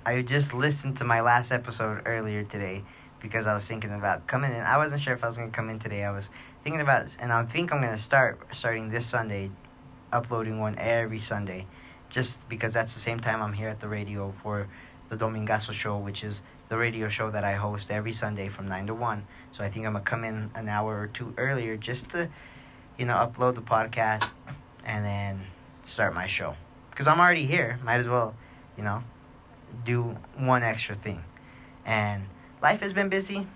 I 0.05 0.21
just 0.21 0.53
listened 0.53 0.97
to 0.97 1.03
my 1.03 1.21
last 1.21 1.51
episode 1.51 2.01
earlier 2.05 2.43
today 2.43 2.83
because 3.19 3.47
I 3.47 3.53
was 3.53 3.67
thinking 3.67 3.93
about 3.93 4.27
coming 4.27 4.51
in. 4.51 4.61
I 4.61 4.77
wasn't 4.77 5.01
sure 5.01 5.13
if 5.13 5.23
I 5.23 5.27
was 5.27 5.37
to 5.37 5.47
come 5.47 5.69
in 5.69 5.79
today. 5.79 6.03
I 6.03 6.11
was 6.11 6.29
thinking 6.63 6.79
mm. 6.79 6.83
about, 6.83 7.15
and 7.19 7.31
I 7.31 7.43
think 7.43 7.71
I'm 7.71 7.81
going 7.81 7.93
to 7.93 8.01
start 8.01 8.41
starting 8.53 8.89
this 8.89 9.05
Sunday, 9.05 9.51
uploading 10.11 10.59
one 10.59 10.77
every 10.77 11.19
Sunday, 11.19 11.67
just 12.09 12.47
because 12.49 12.73
that's 12.73 12.93
the 12.93 12.99
same 12.99 13.19
time 13.19 13.41
I'm 13.41 13.53
here 13.53 13.69
at 13.69 13.79
the 13.79 13.87
radio 13.87 14.33
for 14.41 14.67
the 15.09 15.17
Domingazo 15.17 15.73
show, 15.73 15.97
which 15.97 16.23
is 16.23 16.41
the 16.69 16.77
radio 16.77 17.09
show 17.09 17.29
that 17.29 17.43
I 17.43 17.53
host 17.53 17.91
every 17.91 18.13
Sunday 18.13 18.47
from 18.47 18.67
9 18.67 18.87
to 18.87 18.93
1. 18.93 19.27
So 19.51 19.63
I 19.63 19.69
think 19.69 19.85
I'm 19.85 19.93
going 19.93 20.03
to 20.03 20.09
come 20.09 20.23
in 20.23 20.49
an 20.55 20.69
hour 20.69 20.99
or 20.99 21.07
two 21.07 21.33
earlier 21.37 21.77
just 21.77 22.09
to, 22.11 22.29
you 22.97 23.05
know, 23.05 23.15
upload 23.15 23.55
the 23.55 23.61
podcast 23.61 24.33
and 24.83 25.05
then 25.05 25.41
start 25.85 26.13
my 26.13 26.27
show. 26.27 26.55
Because 26.89 27.07
I'm 27.07 27.19
already 27.19 27.45
here. 27.45 27.79
Might 27.83 27.97
as 27.97 28.07
well, 28.07 28.35
you 28.77 28.83
know, 28.83 29.03
do 29.85 30.17
one 30.37 30.63
extra 30.63 30.95
thing. 30.95 31.23
And 31.85 32.25
life 32.61 32.81
has 32.81 32.93
been 32.93 33.09
busy. 33.09 33.47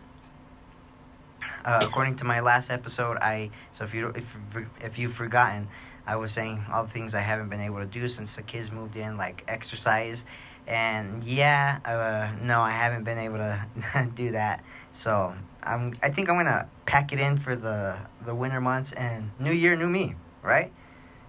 Uh, 1.66 1.80
according 1.82 2.16
to 2.18 2.24
my 2.24 2.40
last 2.40 2.70
episode, 2.70 3.18
I 3.18 3.52
so 3.72 3.84
if 3.84 3.94
you 3.94 4.10
if 4.10 4.38
if 4.82 5.00
you've 5.00 5.14
forgotten, 5.14 5.68
I 6.06 6.16
was 6.16 6.32
saying 6.32 6.66
all 6.72 6.84
the 6.84 6.90
things 6.90 7.14
I 7.14 7.22
haven't 7.22 7.50
been 7.50 7.62
able 7.62 7.80
to 7.80 7.86
do 7.86 8.08
since 8.08 8.36
the 8.36 8.42
kids 8.42 8.72
moved 8.72 8.96
in, 8.96 9.18
like 9.18 9.44
exercise, 9.48 10.26
and 10.66 11.24
yeah, 11.24 11.80
uh, 11.86 12.36
no, 12.44 12.62
I 12.62 12.72
haven't 12.72 13.04
been 13.04 13.18
able 13.18 13.38
to 13.38 14.10
do 14.16 14.32
that. 14.32 14.64
So 14.92 15.34
I'm 15.64 15.98
I 16.02 16.10
think 16.10 16.30
I'm 16.30 16.38
gonna 16.38 16.68
pack 16.86 17.12
it 17.12 17.20
in 17.20 17.38
for 17.38 17.56
the 17.56 17.98
the 18.26 18.34
winter 18.34 18.62
months 18.62 18.92
and 18.94 19.32
New 19.40 19.52
Year, 19.54 19.76
new 19.76 19.90
me, 19.90 20.16
right? 20.42 20.72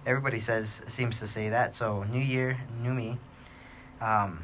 Everybody 0.05 0.39
says 0.39 0.81
seems 0.87 1.19
to 1.19 1.27
say 1.27 1.49
that. 1.49 1.73
So 1.73 2.03
New 2.03 2.21
Year, 2.21 2.59
new 2.81 2.93
me. 2.93 3.17
Um, 3.99 4.43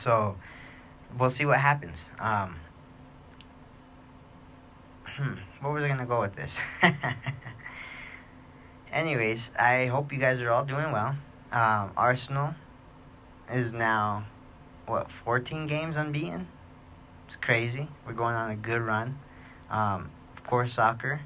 So 0.00 0.36
we'll 1.18 1.30
see 1.30 1.44
what 1.44 1.58
happens. 1.58 2.10
Um, 2.18 2.56
hmm, 5.04 5.34
where 5.60 5.72
was 5.72 5.84
I 5.84 5.88
gonna 5.88 6.06
go 6.06 6.20
with 6.20 6.36
this? 6.36 6.58
Anyways, 8.92 9.52
I 9.58 9.86
hope 9.86 10.12
you 10.12 10.18
guys 10.18 10.40
are 10.40 10.50
all 10.50 10.64
doing 10.64 10.90
well. 10.92 11.16
Um, 11.52 11.92
Arsenal 11.96 12.54
is 13.52 13.72
now 13.72 14.26
what 14.86 15.10
14 15.10 15.66
games 15.66 15.96
unbeaten. 15.96 16.48
It's 17.26 17.36
crazy. 17.36 17.88
We're 18.04 18.12
going 18.12 18.34
on 18.34 18.50
a 18.50 18.56
good 18.56 18.80
run. 18.80 19.18
Um, 19.70 20.10
of 20.36 20.42
course, 20.44 20.74
soccer. 20.74 21.20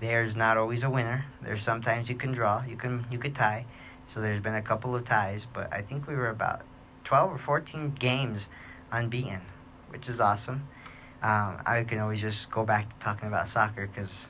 There's 0.00 0.34
not 0.34 0.56
always 0.56 0.82
a 0.82 0.88
winner. 0.88 1.26
There's 1.42 1.62
sometimes 1.62 2.08
you 2.08 2.14
can 2.14 2.32
draw. 2.32 2.64
You 2.64 2.76
can 2.76 3.06
you 3.10 3.18
could 3.18 3.34
tie. 3.34 3.66
So 4.06 4.20
there's 4.20 4.40
been 4.40 4.54
a 4.54 4.62
couple 4.62 4.94
of 4.94 5.04
ties, 5.04 5.46
but 5.52 5.70
I 5.72 5.82
think 5.82 6.08
we 6.08 6.14
were 6.14 6.30
about 6.30 6.62
12 7.04 7.32
or 7.32 7.38
14 7.38 7.90
games 7.92 8.48
unbeaten, 8.92 9.40
which 9.88 10.08
is 10.08 10.20
awesome. 10.20 10.68
Um, 11.22 11.58
I 11.66 11.84
can 11.86 11.98
always 11.98 12.20
just 12.20 12.50
go 12.50 12.64
back 12.64 12.88
to 12.88 12.96
talking 12.96 13.28
about 13.28 13.48
soccer 13.48 13.86
because 13.86 14.28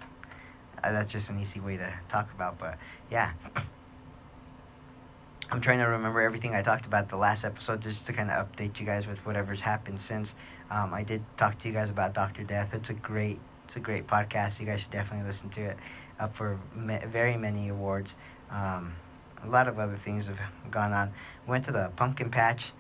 uh, 0.83 0.93
that's 0.93 1.13
just 1.13 1.31
an 1.31 1.39
easy 1.39 1.61
way 1.61 1.77
to 1.77 1.93
talk 2.09 2.33
about. 2.33 2.59
But 2.59 2.79
yeah, 3.11 3.33
I'm 5.51 5.61
trying 5.61 5.79
to 5.79 5.85
remember 5.85 6.21
everything 6.21 6.55
I 6.55 6.63
talked 6.63 6.87
about 6.87 7.09
the 7.09 7.17
last 7.17 7.45
episode 7.45 7.81
just 7.83 8.07
to 8.07 8.13
kind 8.13 8.31
of 8.31 8.51
update 8.51 8.81
you 8.81 8.87
guys 8.87 9.07
with 9.07 9.25
whatever's 9.25 9.61
happened 9.61 10.01
since. 10.01 10.35
Um, 10.71 10.95
I 10.95 11.03
did 11.03 11.23
talk 11.37 11.59
to 11.61 11.69
you 11.69 11.75
guys 11.75 11.91
about 11.91 12.15
Doctor 12.15 12.43
Death. 12.43 12.75
It's 12.75 12.91
a 12.91 12.95
great, 12.95 13.39
it's 13.67 13.77
a 13.77 13.81
great 13.81 14.07
podcast. 14.07 14.61
You 14.61 14.67
guys 14.67 14.81
should 14.81 14.91
definitely 14.91 15.27
listen 15.27 15.49
to 15.51 15.61
it. 15.63 15.77
Up 16.19 16.35
for 16.37 16.59
very 16.77 17.37
many 17.37 17.69
awards. 17.69 18.15
Um, 18.51 18.95
a 19.43 19.49
lot 19.49 19.69
of 19.69 19.79
other 19.79 19.97
things 19.97 20.27
have 20.27 20.39
gone 20.71 20.93
on. 20.93 21.13
Went 21.47 21.65
to 21.65 21.73
the 21.73 21.91
pumpkin 21.97 22.31
patch 22.31 22.73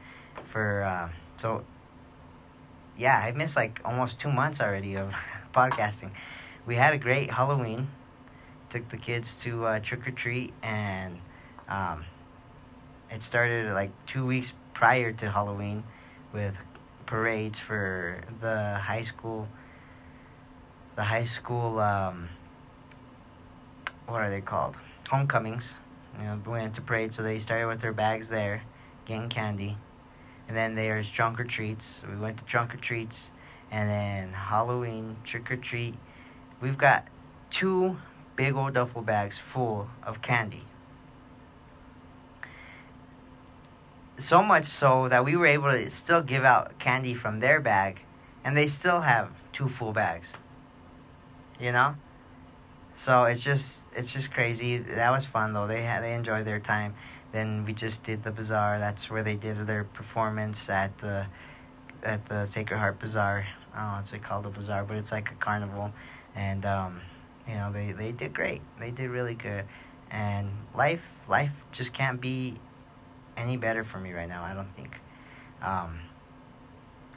for 0.45 0.83
uh, 0.83 1.09
so. 1.41 1.65
Yeah, 2.97 3.19
I 3.19 3.33
missed 3.33 3.57
like 3.57 3.81
almost 3.83 4.19
two 4.21 4.31
months 4.31 4.61
already 4.61 4.95
of 4.97 5.15
podcasting. 5.55 6.11
We 6.67 6.77
had 6.77 6.93
a 6.93 6.99
great 6.99 7.31
Halloween. 7.31 7.89
Took 8.69 8.91
the 8.91 8.99
kids 8.99 9.35
to 9.37 9.65
uh, 9.65 9.81
trick 9.81 10.07
or 10.07 10.11
treat, 10.11 10.53
and 10.63 11.19
um, 11.69 12.05
it 13.11 13.23
started 13.23 13.73
like 13.73 13.91
two 14.07 14.27
weeks 14.27 14.55
prior 14.75 15.13
to 15.13 15.31
Halloween 15.31 15.83
with 16.33 16.55
parades 17.07 17.59
for 17.59 18.21
the 18.41 18.75
high 18.75 19.01
school. 19.01 19.49
The 20.95 21.05
high 21.05 21.25
school, 21.25 21.81
um, 21.81 22.29
what 24.07 24.21
are 24.21 24.31
they 24.31 24.41
called? 24.41 24.77
Homecomings 25.09 25.77
you 26.19 26.25
know, 26.25 26.41
went 26.47 26.75
to 26.75 26.81
parade, 26.81 27.13
so 27.13 27.23
they 27.23 27.39
started 27.39 27.67
with 27.67 27.81
their 27.81 27.93
bags 27.93 28.29
there, 28.29 28.63
getting 29.07 29.29
candy. 29.29 29.77
And 30.50 30.57
then 30.57 30.75
there's 30.75 31.09
trunk 31.09 31.38
or 31.38 31.45
treats. 31.45 32.02
We 32.11 32.16
went 32.16 32.38
to 32.38 32.45
trunk 32.45 32.75
or 32.75 32.76
treats, 32.76 33.30
and 33.71 33.88
then 33.88 34.33
Halloween 34.33 35.19
trick 35.23 35.49
or 35.49 35.57
treat. 35.57 35.95
We've 36.61 36.76
got 36.76 37.07
two 37.50 37.99
big 38.35 38.57
old 38.57 38.75
duffel 38.75 39.02
bags 39.02 39.38
full 39.38 39.90
of 40.02 40.23
candy. 40.23 40.64
So 44.19 44.42
much 44.42 44.66
so 44.66 45.09
that 45.09 45.25
we 45.25 45.37
were 45.37 45.47
able 45.47 45.71
to 45.71 45.88
still 45.88 46.21
give 46.21 46.45
out 46.45 46.80
candy 46.80 47.14
from 47.14 47.38
their 47.38 47.61
bag, 47.61 48.00
and 48.42 48.57
they 48.57 48.66
still 48.66 49.02
have 49.02 49.30
two 49.52 49.69
full 49.69 49.92
bags. 49.92 50.33
You 51.61 51.71
know? 51.71 51.95
So 52.97 53.23
it's 53.23 53.45
just 53.45 53.85
it's 53.95 54.12
just 54.12 54.33
crazy. 54.33 54.78
That 54.78 55.11
was 55.11 55.26
fun 55.26 55.52
though. 55.52 55.69
They 55.69 55.83
had 55.83 56.02
they 56.02 56.12
enjoyed 56.12 56.45
their 56.45 56.59
time. 56.59 56.97
Then 57.33 57.65
we 57.65 57.73
just 57.73 58.03
did 58.03 58.23
the 58.23 58.31
bazaar. 58.31 58.79
That's 58.79 59.11
where 59.11 59.23
they 59.23 59.37
did 59.37 59.67
their 59.67 59.85
performance 59.85 60.69
at 60.69 60.99
the 60.99 61.27
at 62.03 62.27
the 62.27 62.45
Sacred 62.47 62.79
Heart 62.79 62.99
Bazaar. 62.99 63.47
I 63.73 63.79
don't 63.79 63.89
know 63.89 63.97
what's 63.97 64.13
it 64.13 64.23
called 64.23 64.47
a 64.47 64.51
bazaar, 64.51 64.85
but 64.85 64.97
it's 64.97 65.13
like 65.13 65.31
a 65.31 65.35
carnival. 65.35 65.93
And 66.35 66.67
um, 66.67 67.01
you 67.47 67.55
know 67.55 67.73
they 67.73 67.93
they 67.93 68.13
did 68.13 68.35
great. 68.35 68.63
They 68.79 68.91
did 68.91 69.11
really 69.11 69.35
good. 69.35 69.65
And 70.11 70.51
life 70.75 71.05
life 71.29 71.53
just 71.73 71.93
can't 71.93 72.21
be 72.21 72.59
any 73.37 73.57
better 73.57 73.85
for 73.85 73.99
me 73.99 74.13
right 74.13 74.29
now. 74.29 74.43
I 74.43 74.55
don't 74.55 74.75
think. 74.75 75.01
Um, 75.63 76.01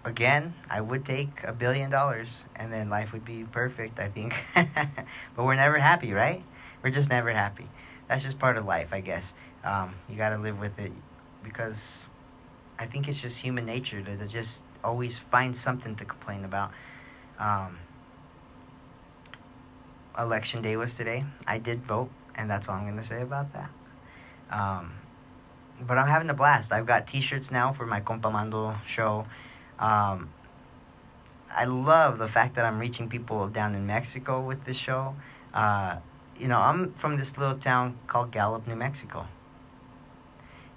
again, 0.05 0.53
I 0.69 0.81
would 0.81 1.05
take 1.05 1.43
a 1.43 1.53
billion 1.53 1.89
dollars 1.89 2.43
and 2.55 2.71
then 2.71 2.89
life 2.89 3.13
would 3.13 3.25
be 3.25 3.43
perfect, 3.43 3.99
I 3.99 4.09
think. 4.09 4.35
but 4.55 5.43
we're 5.43 5.55
never 5.55 5.79
happy, 5.79 6.13
right? 6.13 6.43
We're 6.83 6.89
just 6.89 7.09
never 7.09 7.31
happy. 7.31 7.69
That's 8.07 8.23
just 8.23 8.39
part 8.39 8.57
of 8.57 8.65
life, 8.65 8.89
I 8.91 8.99
guess. 8.99 9.33
Um, 9.63 9.95
you 10.09 10.15
got 10.15 10.29
to 10.29 10.37
live 10.37 10.59
with 10.59 10.77
it 10.79 10.91
because 11.43 12.05
I 12.77 12.85
think 12.85 13.07
it's 13.07 13.21
just 13.21 13.39
human 13.39 13.65
nature 13.65 14.01
to, 14.01 14.17
to 14.17 14.27
just 14.27 14.63
always 14.83 15.17
find 15.17 15.55
something 15.55 15.95
to 15.95 16.05
complain 16.05 16.43
about. 16.43 16.71
Um, 17.39 17.77
election 20.17 20.61
day 20.61 20.75
was 20.75 20.93
today. 20.93 21.25
I 21.47 21.57
did 21.57 21.83
vote, 21.83 22.09
and 22.35 22.49
that's 22.49 22.69
all 22.69 22.75
I'm 22.75 22.83
going 22.83 22.97
to 22.97 23.03
say 23.03 23.21
about 23.21 23.53
that. 23.53 23.69
Um, 24.51 24.93
but 25.81 25.97
I'm 25.97 26.07
having 26.07 26.29
a 26.29 26.33
blast. 26.33 26.71
I've 26.71 26.85
got 26.85 27.07
T-shirts 27.07 27.51
now 27.51 27.73
for 27.73 27.85
my 27.85 28.01
Compamando 28.01 28.83
show. 28.85 29.25
Um, 29.79 30.29
I 31.55 31.65
love 31.65 32.17
the 32.17 32.27
fact 32.27 32.55
that 32.55 32.65
I'm 32.65 32.79
reaching 32.79 33.09
people 33.09 33.47
down 33.47 33.75
in 33.75 33.85
Mexico 33.85 34.41
with 34.41 34.65
this 34.65 34.77
show. 34.77 35.15
Uh, 35.53 35.97
you 36.37 36.47
know, 36.47 36.59
I'm 36.59 36.93
from 36.93 37.17
this 37.17 37.37
little 37.37 37.57
town 37.57 37.97
called 38.07 38.31
Gallup, 38.31 38.67
New 38.67 38.75
Mexico. 38.75 39.27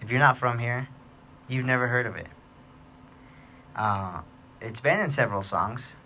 If 0.01 0.11
you're 0.11 0.21
not 0.21 0.37
from 0.37 0.59
here, 0.59 0.89
you've 1.49 1.65
never 1.65 1.89
heard 1.89 2.07
of 2.07 2.17
it. 2.17 2.27
Uh, 3.75 4.21
it's 4.61 4.81
been 4.81 5.01
in 5.01 5.11
several 5.11 5.43
songs, 5.43 5.97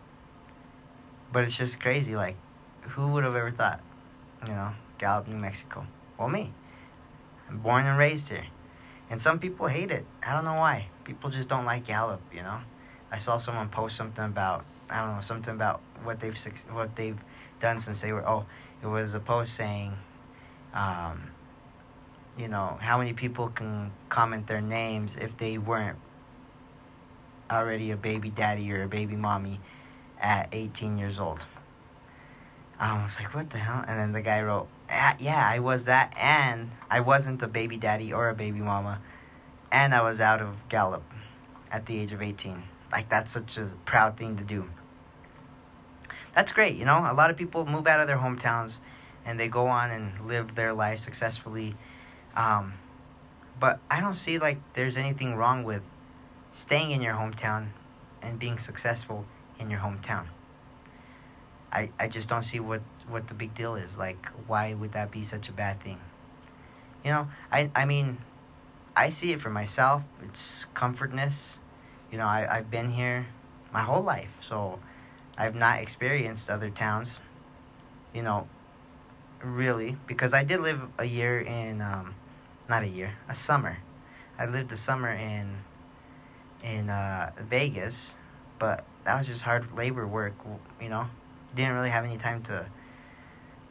but 1.33 1.45
it's 1.45 1.57
just 1.57 1.81
crazy. 1.81 2.17
Like, 2.17 2.37
who 2.83 3.09
would 3.09 3.25
have 3.25 3.37
ever 3.37 3.51
thought? 3.51 3.81
You 4.47 4.53
know, 4.53 4.73
Gallup, 4.99 5.29
New 5.29 5.37
Mexico. 5.37 5.87
Well, 6.19 6.29
me. 6.29 6.53
I'm 7.49 7.59
born 7.59 7.87
and 7.87 7.99
raised 7.99 8.29
here. 8.29 8.47
And 9.11 9.21
some 9.21 9.39
people 9.41 9.67
hate 9.67 9.91
it. 9.91 10.07
I 10.25 10.33
don't 10.33 10.45
know 10.45 10.55
why. 10.55 10.87
People 11.05 11.31
just 11.31 11.49
don't 11.49 11.65
like 11.65 11.87
Gallup, 11.87 12.21
you 12.33 12.43
know? 12.43 12.61
I 13.11 13.19
saw 13.19 13.39
someone 13.39 13.69
post 13.69 13.97
something 13.97 14.25
about, 14.25 14.65
I 14.89 15.01
don't 15.01 15.17
know, 15.17 15.21
something 15.21 15.53
about 15.53 15.81
what 16.05 16.21
they've 16.21 16.39
what 16.71 16.95
they've 16.95 17.19
done 17.59 17.81
since 17.81 18.01
they 18.03 18.13
were, 18.13 18.27
oh, 18.27 18.47
it 18.83 18.87
was 18.87 19.15
a 19.15 19.21
post 19.21 19.55
saying, 19.55 19.97
um, 20.75 21.31
you 22.39 22.49
know, 22.49 22.79
how 22.81 22.99
many 22.99 23.13
people 23.13 23.49
can 23.49 23.91
comment 24.09 24.47
their 24.47 24.61
names 24.61 25.17
if 25.21 25.37
they 25.37 25.59
weren't 25.59 25.99
already 27.51 27.91
a 27.91 27.97
baby 27.97 28.31
daddy 28.31 28.71
or 28.73 28.83
a 28.83 28.89
baby 28.89 29.17
mommy 29.17 29.61
at 30.21 30.49
18 30.53 30.99
years 30.99 31.19
old. 31.19 31.47
I 32.79 33.03
was 33.03 33.19
like, 33.19 33.35
what 33.35 33.51
the 33.51 33.59
hell? 33.59 33.85
And 33.87 33.99
then 33.99 34.13
the 34.13 34.23
guy 34.23 34.41
wrote, 34.41 34.69
yeah, 34.89 35.47
I 35.47 35.59
was 35.59 35.85
that, 35.85 36.15
and 36.17 36.71
I 36.91 37.01
wasn't 37.01 37.43
a 37.43 37.49
baby 37.49 37.77
daddy 37.77 38.13
or 38.13 38.29
a 38.29 38.35
baby 38.35 38.61
mama, 38.61 39.01
and 39.71 39.95
I 39.95 40.03
was 40.03 40.21
out 40.21 40.41
of 40.41 40.67
Gallup 40.69 41.03
at 41.71 41.87
the 41.87 42.01
age 42.01 42.13
of 42.13 42.23
18. 42.23 42.63
Like, 42.91 43.09
that's 43.09 43.33
such 43.33 43.59
a 43.59 43.67
proud 43.85 44.17
thing 44.17 44.37
to 44.37 44.45
do. 44.45 44.71
That's 46.35 46.53
great, 46.53 46.77
you 46.77 46.85
know? 46.85 47.07
A 47.11 47.15
lot 47.15 47.31
of 47.31 47.37
people 47.37 47.67
move 47.67 47.87
out 47.87 48.01
of 48.01 48.07
their 48.07 48.19
hometowns 48.19 48.79
and 49.25 49.39
they 49.39 49.49
go 49.49 49.69
on 49.69 49.91
and 49.91 50.27
live 50.27 50.55
their 50.55 50.73
life 50.73 51.01
successfully. 51.01 51.77
Um, 52.37 52.75
but 53.59 53.81
I 53.91 54.01
don't 54.01 54.17
see 54.17 54.39
like 54.39 54.59
there's 54.75 54.97
anything 54.97 55.37
wrong 55.37 55.65
with 55.65 55.83
staying 56.51 56.91
in 56.91 57.03
your 57.03 57.15
hometown 57.15 57.69
and 58.23 58.39
being 58.39 58.59
successful 58.59 59.27
in 59.59 59.71
your 59.71 59.81
hometown. 59.81 60.27
I, 61.73 61.91
I 61.99 62.09
just 62.09 62.29
don't 62.29 62.43
see 62.43 62.59
what, 62.59 62.81
what 63.09 63.29
the 63.29 63.35
big 63.35 63.55
deal 63.55 63.77
is. 63.77 63.97
Like, 63.97 64.29
why 64.47 64.75
would 64.75 64.93
that 64.93 65.11
be 65.11 65.23
such 65.23 65.49
a 65.49 65.53
bad 65.53 65.81
thing? 65.81 66.01
You 67.05 67.13
know, 67.13 67.29
I, 67.53 67.71
I 67.75 67.85
mean, 67.85 68.19
I 68.97 69.09
see 69.09 69.33
it 69.33 69.41
for 69.41 69.51
myself. 69.51 70.03
It's 70.23 70.67
comfortness. 70.75 71.61
You 72.11 72.19
know, 72.19 72.27
I, 72.27 72.47
I've 72.51 72.71
been 72.71 72.91
here 72.91 73.27
my 73.73 73.83
whole 73.83 74.03
life, 74.03 74.39
so 74.41 74.81
I've 75.41 75.55
not 75.55 75.81
experienced 75.81 76.51
other 76.51 76.71
towns. 76.71 77.21
You 78.15 78.23
know, 78.23 78.49
really, 79.43 79.97
because 80.07 80.35
I 80.35 80.45
did 80.45 80.61
live 80.61 80.81
a 80.99 81.05
year 81.05 81.41
in, 81.41 81.81
um, 81.81 82.15
not 82.69 82.83
a 82.83 82.89
year, 82.89 83.15
a 83.29 83.35
summer. 83.35 83.79
I 84.39 84.47
lived 84.47 84.73
a 84.73 84.77
summer 84.77 85.13
in, 85.13 85.59
in 86.63 86.91
uh, 86.91 87.33
Vegas, 87.39 88.17
but 88.59 88.85
that 89.05 89.17
was 89.17 89.27
just 89.27 89.43
hard 89.43 89.77
labor 89.77 90.07
work, 90.07 90.35
you 90.81 90.89
know 90.89 91.09
didn't 91.55 91.75
really 91.75 91.91
have 91.91 92.05
any 92.05 92.17
time 92.17 92.43
to 92.45 92.67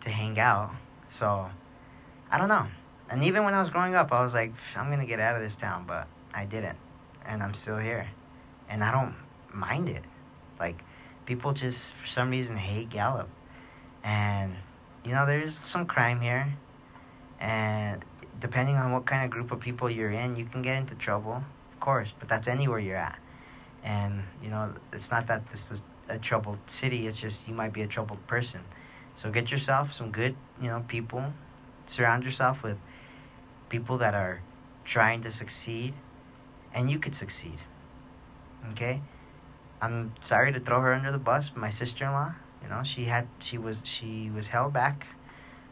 to 0.01 0.09
hang 0.09 0.39
out. 0.39 0.71
So 1.07 1.49
I 2.31 2.37
don't 2.37 2.49
know. 2.49 2.67
And 3.09 3.23
even 3.23 3.43
when 3.43 3.53
I 3.53 3.61
was 3.61 3.69
growing 3.69 3.95
up, 3.95 4.11
I 4.11 4.23
was 4.23 4.33
like, 4.33 4.53
I'm 4.75 4.89
gonna 4.89 5.05
get 5.05 5.19
out 5.19 5.35
of 5.35 5.41
this 5.41 5.55
town, 5.55 5.85
but 5.87 6.07
I 6.33 6.45
didn't, 6.45 6.77
and 7.25 7.41
I'm 7.41 7.53
still 7.53 7.77
here, 7.77 8.07
and 8.69 8.83
I 8.83 8.91
don't 8.91 9.15
mind 9.53 9.89
it. 9.89 10.03
Like 10.59 10.83
people 11.29 11.53
just 11.53 11.93
for 11.93 12.07
some 12.07 12.31
reason 12.31 12.57
hate 12.57 12.89
Gallup, 12.89 13.29
and 14.03 14.55
you 15.05 15.11
know 15.11 15.27
there's 15.27 15.55
some 15.55 15.85
crime 15.85 16.19
here, 16.21 16.57
and 17.39 18.03
depending 18.39 18.75
on 18.75 18.91
what 18.91 19.05
kind 19.05 19.23
of 19.23 19.29
group 19.29 19.51
of 19.51 19.59
people 19.59 19.91
you're 19.91 20.09
in, 20.09 20.35
you 20.35 20.45
can 20.45 20.63
get 20.63 20.75
into 20.75 20.95
trouble, 20.95 21.43
of 21.73 21.79
course. 21.79 22.11
But 22.19 22.29
that's 22.29 22.47
anywhere 22.47 22.79
you're 22.79 22.97
at, 22.97 23.19
and 23.83 24.23
you 24.41 24.49
know 24.49 24.73
it's 24.91 25.11
not 25.11 25.27
that 25.27 25.49
this 25.51 25.71
is 25.71 25.83
a 26.09 26.17
troubled 26.17 26.57
city. 26.65 27.05
It's 27.05 27.21
just 27.21 27.47
you 27.47 27.53
might 27.53 27.73
be 27.73 27.83
a 27.83 27.87
troubled 27.87 28.25
person. 28.25 28.61
So 29.13 29.29
get 29.29 29.51
yourself 29.51 29.93
some 29.93 30.09
good, 30.09 30.35
you 30.59 30.67
know, 30.67 30.83
people. 30.87 31.33
Surround 31.85 32.23
yourself 32.23 32.63
with 32.63 32.77
people 33.69 33.99
that 33.99 34.15
are 34.15 34.41
trying 34.83 35.21
to 35.21 35.31
succeed, 35.31 35.93
and 36.73 36.89
you 36.89 36.97
could 36.97 37.13
succeed. 37.13 37.59
Okay, 38.71 39.01
I'm 39.81 40.13
sorry 40.21 40.51
to 40.51 40.59
throw 40.59 40.81
her 40.81 40.93
under 40.93 41.11
the 41.11 41.17
bus. 41.17 41.51
My 41.55 41.69
sister-in-law, 41.69 42.33
you 42.63 42.69
know, 42.69 42.83
she 42.83 43.05
had 43.05 43.27
she 43.39 43.57
was 43.57 43.81
she 43.83 44.29
was 44.29 44.47
held 44.47 44.73
back, 44.73 45.07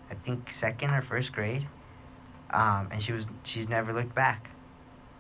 I 0.10 0.14
think 0.14 0.52
second 0.52 0.92
or 0.92 1.02
first 1.02 1.34
grade, 1.34 1.68
um, 2.52 2.88
and 2.92 3.02
she 3.02 3.12
was 3.12 3.28
she's 3.44 3.68
never 3.68 3.92
looked 3.92 4.16
back. 4.16 4.52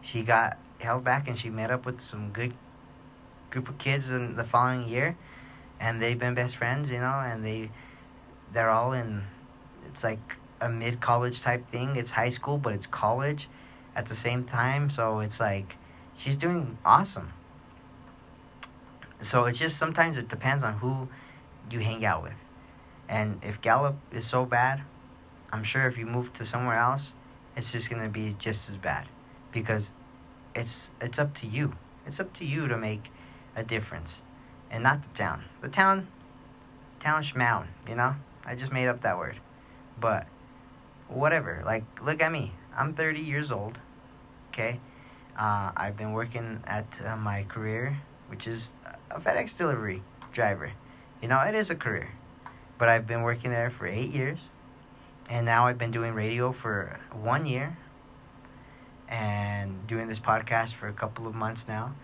She 0.02 0.24
got 0.24 0.58
held 0.80 1.04
back, 1.04 1.28
and 1.28 1.38
she 1.38 1.50
met 1.50 1.70
up 1.70 1.86
with 1.86 2.00
some 2.00 2.32
good 2.32 2.54
group 3.50 3.68
of 3.68 3.78
kids 3.78 4.12
in 4.12 4.36
the 4.36 4.44
following 4.44 4.88
year, 4.88 5.18
and 5.80 6.02
they've 6.02 6.18
been 6.20 6.34
best 6.36 6.56
friends, 6.56 6.90
you 6.90 7.00
know, 7.00 7.20
and 7.20 7.46
they 7.46 7.72
they're 8.54 8.70
all 8.70 8.94
in. 8.94 9.24
It's 9.86 10.04
like 10.04 10.38
a 10.62 10.70
mid 10.70 11.02
college 11.02 11.42
type 11.42 11.70
thing. 11.70 11.98
It's 11.98 12.12
high 12.12 12.30
school, 12.30 12.58
but 12.58 12.74
it's 12.74 12.88
college 12.88 13.50
at 13.96 14.06
the 14.06 14.16
same 14.16 14.46
time. 14.46 14.90
So 14.90 15.20
it's 15.20 15.40
like 15.42 15.76
she's 16.16 16.38
doing 16.38 16.78
awesome. 16.86 17.34
So 19.22 19.46
it's 19.46 19.58
just 19.58 19.78
sometimes 19.78 20.18
it 20.18 20.28
depends 20.28 20.64
on 20.64 20.76
who 20.76 21.08
you 21.70 21.80
hang 21.80 22.06
out 22.06 22.24
with. 22.24 22.34
And 23.10 23.40
if 23.44 23.62
Gallup 23.62 23.98
is 24.12 24.26
so 24.26 24.46
bad, 24.46 24.84
I'm 25.52 25.64
sure 25.64 25.88
if 25.88 25.98
you 25.98 26.06
move 26.06 26.34
to 26.34 26.46
somewhere 26.46 26.78
else, 26.78 27.14
it's 27.56 27.72
just 27.72 27.90
going 27.90 28.04
to 28.04 28.10
be 28.10 28.36
just 28.38 28.70
as 28.70 28.78
bad 28.78 29.08
because 29.52 29.94
it's 30.54 30.92
it's 31.02 31.20
up 31.20 31.34
to 31.36 31.48
you. 31.48 31.74
It's 32.06 32.20
up 32.20 32.34
to 32.34 32.46
you 32.46 32.68
to 32.68 32.78
make 32.78 33.12
a 33.56 33.64
difference, 33.64 34.22
and 34.70 34.84
not 34.84 35.04
the 35.04 35.10
town. 35.10 35.44
The 35.62 35.70
town, 35.70 36.08
town 37.00 37.24
schmown, 37.24 37.68
you 37.88 37.96
know. 37.96 38.16
I 38.46 38.56
just 38.56 38.72
made 38.72 38.88
up 38.88 39.02
that 39.02 39.18
word, 39.18 39.40
but 40.00 40.28
whatever. 41.08 41.64
Like, 41.66 41.84
look 42.02 42.22
at 42.22 42.32
me. 42.32 42.54
I'm 42.76 42.94
30 42.94 43.20
years 43.20 43.52
old. 43.52 43.80
Okay, 44.50 44.80
uh, 45.38 45.72
I've 45.76 45.98
been 45.98 46.14
working 46.14 46.64
at 46.66 47.00
uh, 47.06 47.16
my 47.16 47.44
career, 47.44 47.98
which 48.28 48.48
is 48.48 48.72
a 49.12 49.20
FedEx 49.20 49.58
delivery 49.58 50.02
driver. 50.32 50.72
You 51.22 51.28
know, 51.28 51.42
it 51.42 51.56
is 51.56 51.70
a 51.70 51.76
career, 51.76 52.12
but 52.78 52.90
I've 52.90 53.08
been 53.08 53.22
working 53.22 53.52
there 53.52 53.70
for 53.70 53.88
eight 53.88 54.10
years, 54.10 54.46
and 55.30 55.46
now 55.46 55.68
I've 55.68 55.78
been 55.78 55.92
doing 55.92 56.14
radio 56.14 56.52
for 56.52 57.00
one 57.12 57.46
year, 57.46 57.78
and 59.08 59.88
doing 59.88 60.08
this 60.08 60.20
podcast 60.20 60.74
for 60.74 60.88
a 60.88 60.94
couple 60.94 61.28
of 61.28 61.34
months 61.34 61.68
now 61.68 61.96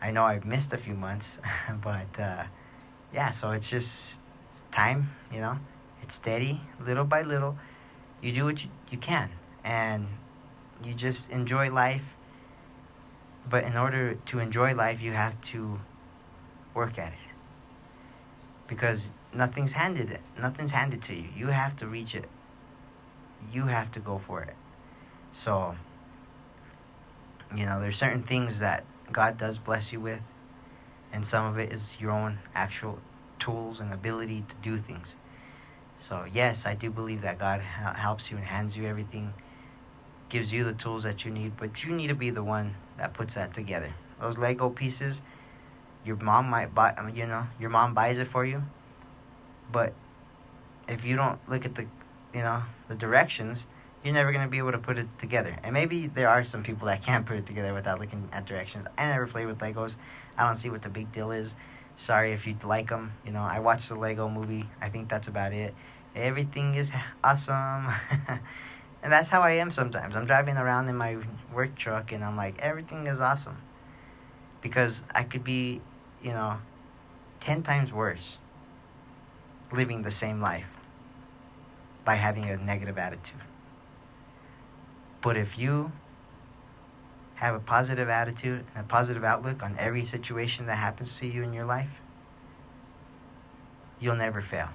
I 0.00 0.10
know 0.10 0.24
I've 0.24 0.44
missed 0.44 0.72
a 0.72 0.78
few 0.78 0.94
months, 0.94 1.38
but 1.82 2.20
uh, 2.20 2.44
yeah, 3.12 3.30
so 3.30 3.50
it's 3.50 3.68
just 3.68 4.20
time, 4.70 5.14
you 5.32 5.40
know. 5.40 5.58
It's 6.02 6.14
steady, 6.14 6.60
little 6.78 7.04
by 7.04 7.22
little. 7.22 7.56
You 8.22 8.32
do 8.32 8.44
what 8.44 8.62
you, 8.62 8.70
you 8.90 8.98
can, 8.98 9.30
and 9.64 10.06
you 10.84 10.94
just 10.94 11.30
enjoy 11.30 11.70
life. 11.70 12.14
But 13.48 13.64
in 13.64 13.76
order 13.76 14.14
to 14.14 14.38
enjoy 14.38 14.74
life, 14.74 15.00
you 15.00 15.12
have 15.12 15.40
to 15.52 15.80
work 16.76 16.98
at 16.98 17.12
it. 17.12 17.18
Because 18.68 19.10
nothing's 19.32 19.72
handed 19.72 20.18
nothing's 20.38 20.72
handed 20.72 21.02
to 21.02 21.14
you. 21.14 21.28
You 21.36 21.48
have 21.48 21.76
to 21.78 21.86
reach 21.86 22.14
it. 22.14 22.28
You 23.52 23.66
have 23.66 23.90
to 23.92 24.00
go 24.00 24.18
for 24.18 24.42
it. 24.42 24.54
So, 25.32 25.76
you 27.54 27.64
know, 27.64 27.80
there's 27.80 27.96
certain 27.96 28.22
things 28.22 28.58
that 28.60 28.84
God 29.10 29.38
does 29.38 29.58
bless 29.58 29.92
you 29.92 30.00
with, 30.00 30.20
and 31.12 31.24
some 31.24 31.44
of 31.46 31.58
it 31.58 31.72
is 31.72 31.98
your 32.00 32.10
own 32.10 32.38
actual 32.54 32.98
tools 33.38 33.80
and 33.80 33.92
ability 33.92 34.44
to 34.48 34.54
do 34.56 34.78
things. 34.78 35.14
So, 35.98 36.26
yes, 36.32 36.66
I 36.66 36.74
do 36.74 36.90
believe 36.90 37.22
that 37.22 37.38
God 37.38 37.60
helps 37.60 38.30
you 38.30 38.36
and 38.36 38.46
hands 38.46 38.76
you 38.76 38.86
everything, 38.86 39.32
gives 40.28 40.52
you 40.52 40.64
the 40.64 40.72
tools 40.72 41.04
that 41.04 41.24
you 41.24 41.30
need, 41.30 41.56
but 41.56 41.84
you 41.84 41.92
need 41.92 42.08
to 42.08 42.14
be 42.14 42.30
the 42.30 42.42
one 42.42 42.74
that 42.98 43.14
puts 43.14 43.34
that 43.34 43.54
together. 43.54 43.94
Those 44.20 44.38
Lego 44.38 44.68
pieces, 44.70 45.22
Your 46.06 46.16
mom 46.16 46.48
might 46.48 46.74
buy, 46.74 46.94
you 47.12 47.26
know, 47.26 47.48
your 47.60 47.70
mom 47.70 47.92
buys 47.92 48.18
it 48.18 48.28
for 48.28 48.44
you. 48.44 48.62
But 49.70 49.92
if 50.88 51.04
you 51.04 51.16
don't 51.16 51.38
look 51.48 51.64
at 51.64 51.74
the, 51.74 51.86
you 52.32 52.40
know, 52.40 52.62
the 52.88 52.94
directions, 52.94 53.66
you're 54.04 54.14
never 54.14 54.30
going 54.30 54.44
to 54.44 54.50
be 54.50 54.58
able 54.58 54.70
to 54.70 54.78
put 54.78 54.98
it 54.98 55.08
together. 55.18 55.58
And 55.64 55.74
maybe 55.74 56.06
there 56.06 56.28
are 56.28 56.44
some 56.44 56.62
people 56.62 56.86
that 56.86 57.02
can't 57.02 57.26
put 57.26 57.38
it 57.38 57.46
together 57.46 57.74
without 57.74 57.98
looking 57.98 58.28
at 58.32 58.46
directions. 58.46 58.86
I 58.96 59.08
never 59.08 59.26
play 59.26 59.46
with 59.46 59.58
Legos. 59.58 59.96
I 60.38 60.46
don't 60.46 60.56
see 60.56 60.70
what 60.70 60.82
the 60.82 60.88
big 60.88 61.10
deal 61.10 61.32
is. 61.32 61.54
Sorry 61.96 62.32
if 62.32 62.46
you 62.46 62.56
like 62.62 62.90
them. 62.90 63.14
You 63.24 63.32
know, 63.32 63.40
I 63.40 63.58
watched 63.58 63.88
the 63.88 63.96
Lego 63.96 64.28
movie. 64.28 64.68
I 64.80 64.90
think 64.90 65.08
that's 65.08 65.26
about 65.26 65.52
it. 65.52 65.74
Everything 66.14 66.74
is 66.74 66.92
awesome. 67.24 67.88
and 69.02 69.12
that's 69.12 69.28
how 69.28 69.42
I 69.42 69.52
am 69.52 69.72
sometimes. 69.72 70.14
I'm 70.14 70.26
driving 70.26 70.56
around 70.56 70.88
in 70.88 70.96
my 70.96 71.16
work 71.52 71.74
truck 71.74 72.12
and 72.12 72.24
I'm 72.24 72.36
like, 72.36 72.60
everything 72.60 73.08
is 73.08 73.20
awesome. 73.20 73.56
Because 74.60 75.02
I 75.14 75.24
could 75.24 75.42
be, 75.42 75.80
you 76.22 76.30
know, 76.30 76.58
10 77.40 77.62
times 77.62 77.92
worse 77.92 78.38
living 79.72 80.02
the 80.02 80.10
same 80.10 80.40
life 80.40 80.66
by 82.04 82.14
having 82.14 82.48
a 82.48 82.56
negative 82.56 82.98
attitude. 82.98 83.40
But 85.20 85.36
if 85.36 85.58
you 85.58 85.92
have 87.36 87.54
a 87.54 87.58
positive 87.58 88.08
attitude 88.08 88.64
and 88.74 88.84
a 88.84 88.88
positive 88.88 89.24
outlook 89.24 89.62
on 89.62 89.76
every 89.78 90.04
situation 90.04 90.66
that 90.66 90.76
happens 90.76 91.18
to 91.18 91.26
you 91.26 91.42
in 91.42 91.52
your 91.52 91.64
life, 91.64 92.00
you'll 94.00 94.16
never 94.16 94.40
fail. 94.40 94.70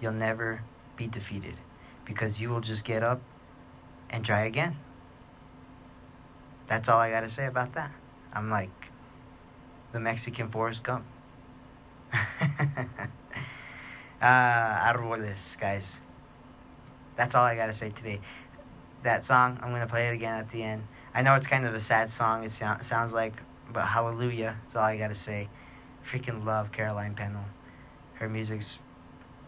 You'll 0.00 0.12
never 0.12 0.62
be 0.96 1.06
defeated 1.06 1.54
because 2.04 2.40
you 2.40 2.50
will 2.50 2.60
just 2.60 2.84
get 2.84 3.02
up 3.02 3.20
and 4.10 4.24
try 4.24 4.44
again. 4.44 4.76
That's 6.66 6.88
all 6.88 6.98
I 6.98 7.10
got 7.10 7.20
to 7.20 7.30
say 7.30 7.46
about 7.46 7.74
that. 7.74 7.92
I'm 8.32 8.50
like 8.50 8.79
the 9.92 10.00
Mexican 10.00 10.48
Forrest 10.50 10.82
Gump. 10.82 11.04
uh, 12.12 12.16
Arboles, 14.22 15.58
guys. 15.58 16.00
That's 17.16 17.34
all 17.34 17.44
I 17.44 17.56
got 17.56 17.66
to 17.66 17.74
say 17.74 17.90
today 17.90 18.20
that 19.02 19.24
song. 19.24 19.58
I'm 19.62 19.70
gonna 19.70 19.86
play 19.86 20.08
it 20.08 20.14
again 20.14 20.34
at 20.34 20.50
the 20.50 20.62
end. 20.62 20.86
I 21.14 21.22
know 21.22 21.34
it's 21.34 21.46
kind 21.46 21.66
of 21.66 21.74
a 21.74 21.80
sad 21.80 22.10
song. 22.10 22.44
It 22.44 22.52
so- 22.52 22.76
sounds 22.82 23.12
like, 23.12 23.42
but 23.72 23.86
hallelujah 23.86 24.56
is 24.68 24.76
all 24.76 24.84
I 24.84 24.98
gotta 24.98 25.14
say. 25.14 25.48
Freaking 26.06 26.44
love 26.44 26.72
Caroline 26.72 27.14
Pennell. 27.14 27.44
Her 28.14 28.28
music's, 28.28 28.78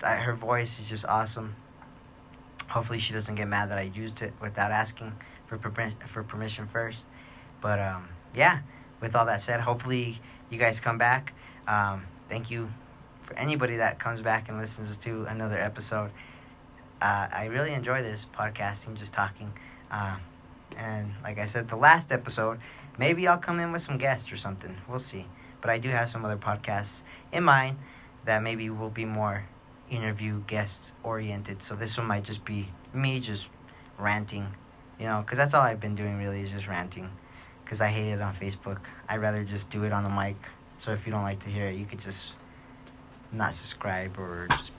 uh, 0.02 0.16
her 0.16 0.35
voice 0.35 0.78
is 0.78 0.88
just 0.88 1.05
awesome. 1.07 1.57
Hopefully 2.68 2.98
she 2.98 3.12
doesn't 3.12 3.35
get 3.35 3.48
mad 3.48 3.70
that 3.70 3.78
I 3.78 3.83
used 3.83 4.22
it 4.22 4.33
without 4.40 4.70
asking 4.70 5.14
for 5.46 5.59
per- 5.59 5.92
for 6.07 6.22
permission 6.22 6.66
first. 6.66 7.05
But 7.61 7.78
um, 7.78 8.09
yeah, 8.35 8.61
with 9.00 9.14
all 9.14 9.26
that 9.26 9.40
said, 9.40 9.61
hopefully 9.61 10.20
you 10.53 10.59
guys 10.59 10.81
come 10.81 10.99
back. 10.99 11.35
Um, 11.67 12.05
thank 12.29 12.51
you 12.51 12.71
for 13.23 13.35
anybody 13.35 13.77
that 13.77 13.99
comes 13.99 14.21
back 14.21 14.49
and 14.49 14.59
listens 14.59 14.97
to 14.99 15.25
another 15.25 15.57
episode 15.57 16.11
uh, 17.03 17.29
I 17.33 17.47
really 17.47 17.73
enjoy 17.73 18.03
this 18.03 18.27
podcasting, 18.33 18.95
just 18.95 19.12
talking. 19.12 19.53
Uh, 19.91 20.17
and 20.77 21.12
like 21.25 21.38
I 21.38 21.47
said, 21.47 21.69
the 21.69 21.77
last 21.77 22.12
episode, 22.12 22.61
maybe 22.97 23.27
I'll 23.27 23.38
come 23.38 23.59
in 23.59 23.73
with 23.73 23.83
some 23.83 23.99
guests 23.99 24.31
or 24.31 24.37
something. 24.37 24.77
We'll 24.88 25.01
see. 25.01 25.27
But 25.61 25.71
I 25.71 25.79
do 25.79 25.88
have 25.88 26.09
some 26.09 26.25
other 26.25 26.37
podcasts 26.37 27.03
in 27.33 27.43
mind 27.43 27.79
that 28.25 28.43
maybe 28.43 28.71
will 28.71 28.88
be 28.88 29.05
more 29.05 29.47
interview 29.91 30.43
guest 30.47 30.95
oriented. 31.03 31.62
So 31.62 31.75
this 31.75 31.99
one 31.99 32.07
might 32.07 32.23
just 32.23 32.45
be 32.45 32.69
me 32.95 33.19
just 33.19 33.49
ranting, 33.99 34.55
you 34.99 35.07
know, 35.07 35.23
because 35.23 35.38
that's 35.38 35.55
all 35.55 35.62
I've 35.62 35.81
been 35.81 35.97
doing 35.97 36.19
really 36.19 36.41
is 36.41 36.53
just 36.53 36.69
ranting. 36.69 37.11
Because 37.64 37.81
I 37.81 37.88
hate 37.88 38.11
it 38.12 38.20
on 38.20 38.35
Facebook. 38.35 38.81
I'd 39.09 39.20
rather 39.20 39.44
just 39.44 39.70
do 39.70 39.85
it 39.85 39.92
on 39.92 40.05
the 40.05 40.11
mic. 40.11 40.37
So 40.79 40.92
if 40.92 41.07
you 41.07 41.12
don't 41.12 41.22
like 41.22 41.40
to 41.40 41.48
hear 41.48 41.66
it, 41.66 41.77
you 41.77 41.87
could 41.87 42.01
just 42.01 42.33
not 43.31 43.55
subscribe 43.55 44.18
or 44.18 44.46
just 44.51 44.72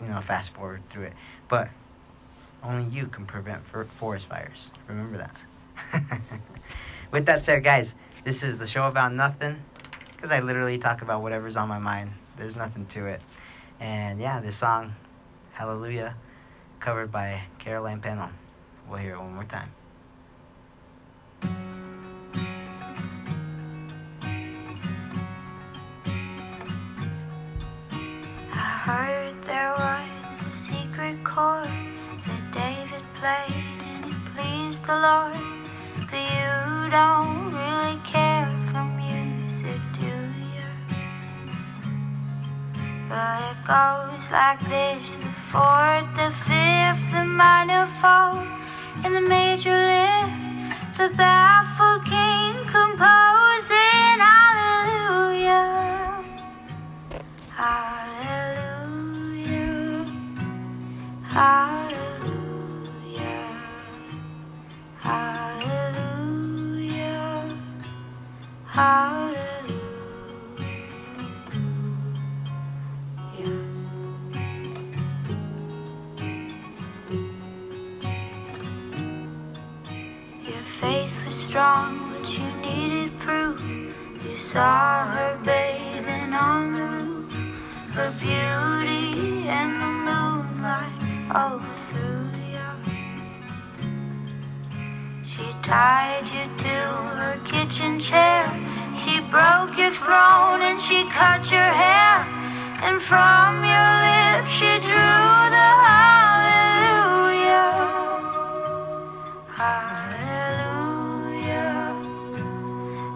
you 0.00 0.08
know, 0.08 0.20
fast 0.20 0.52
forward 0.52 0.82
through 0.90 1.04
it. 1.04 1.12
But 1.48 1.68
only 2.62 2.84
you 2.94 3.06
can 3.06 3.26
prevent 3.26 3.66
for 3.66 3.84
forest 3.84 4.26
fires. 4.26 4.70
Remember 4.88 5.18
that. 5.18 5.36
With 7.10 7.26
that 7.26 7.44
said, 7.44 7.64
guys, 7.64 7.94
this 8.24 8.42
is 8.42 8.58
the 8.58 8.66
show 8.66 8.86
about 8.86 9.12
nothing 9.12 9.56
because 10.14 10.30
I 10.30 10.40
literally 10.40 10.78
talk 10.78 11.02
about 11.02 11.22
whatever's 11.22 11.56
on 11.56 11.68
my 11.68 11.78
mind. 11.78 12.12
There's 12.36 12.56
nothing 12.56 12.86
to 12.86 13.06
it. 13.06 13.20
And 13.80 14.20
yeah, 14.20 14.40
this 14.40 14.56
song, 14.56 14.94
Hallelujah, 15.52 16.14
covered 16.80 17.10
by 17.10 17.42
Caroline 17.58 18.00
Pennell. 18.00 18.30
We'll 18.88 18.98
hear 18.98 19.14
it 19.14 19.18
one 19.18 19.34
more 19.34 19.44
time. 19.44 19.70
Played 33.22 33.54
and 33.86 34.04
it 34.10 34.18
pleased 34.34 34.82
the 34.84 34.98
Lord. 35.06 35.38
But 36.10 36.24
you 36.36 36.90
don't 36.90 37.54
really 37.54 37.98
care 38.02 38.50
for 38.70 38.84
music, 38.98 39.82
do 40.02 40.14
you? 40.54 40.70
But 43.08 43.38
it 43.50 43.60
goes 43.74 44.24
like 44.38 44.60
this 44.74 45.06
the 45.22 45.32
fourth, 45.50 46.08
the 46.18 46.30
fifth, 46.48 47.04
the 47.14 47.24
minor 47.24 47.86
fall, 47.86 48.42
and 49.04 49.12
the 49.14 49.24
major 49.36 49.78
lift. 49.92 50.98
The 50.98 51.08
baffled 51.16 52.04
king 52.04 52.54
composing 52.76 54.18
hallelujah. 54.30 55.68
Hallelujah. 57.60 58.82
Hallelujah. 61.22 61.81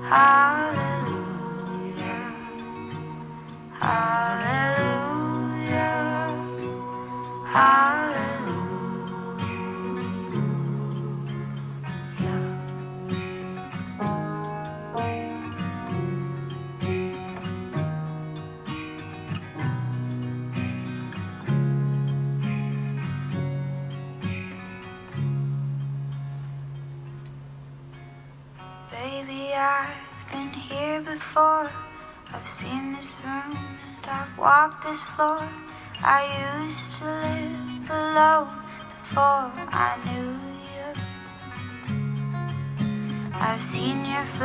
Hallelujah. 0.08 0.75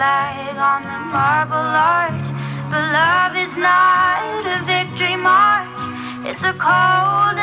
Flag 0.01 0.57
on 0.57 0.81
the 0.81 0.99
marble 1.13 1.69
arch, 1.95 2.25
but 2.71 2.81
love 2.91 3.35
is 3.37 3.55
not 3.55 4.41
a 4.57 4.57
victory 4.65 5.15
march. 5.15 5.69
It's 6.25 6.41
a 6.41 6.53
cold 6.53 7.37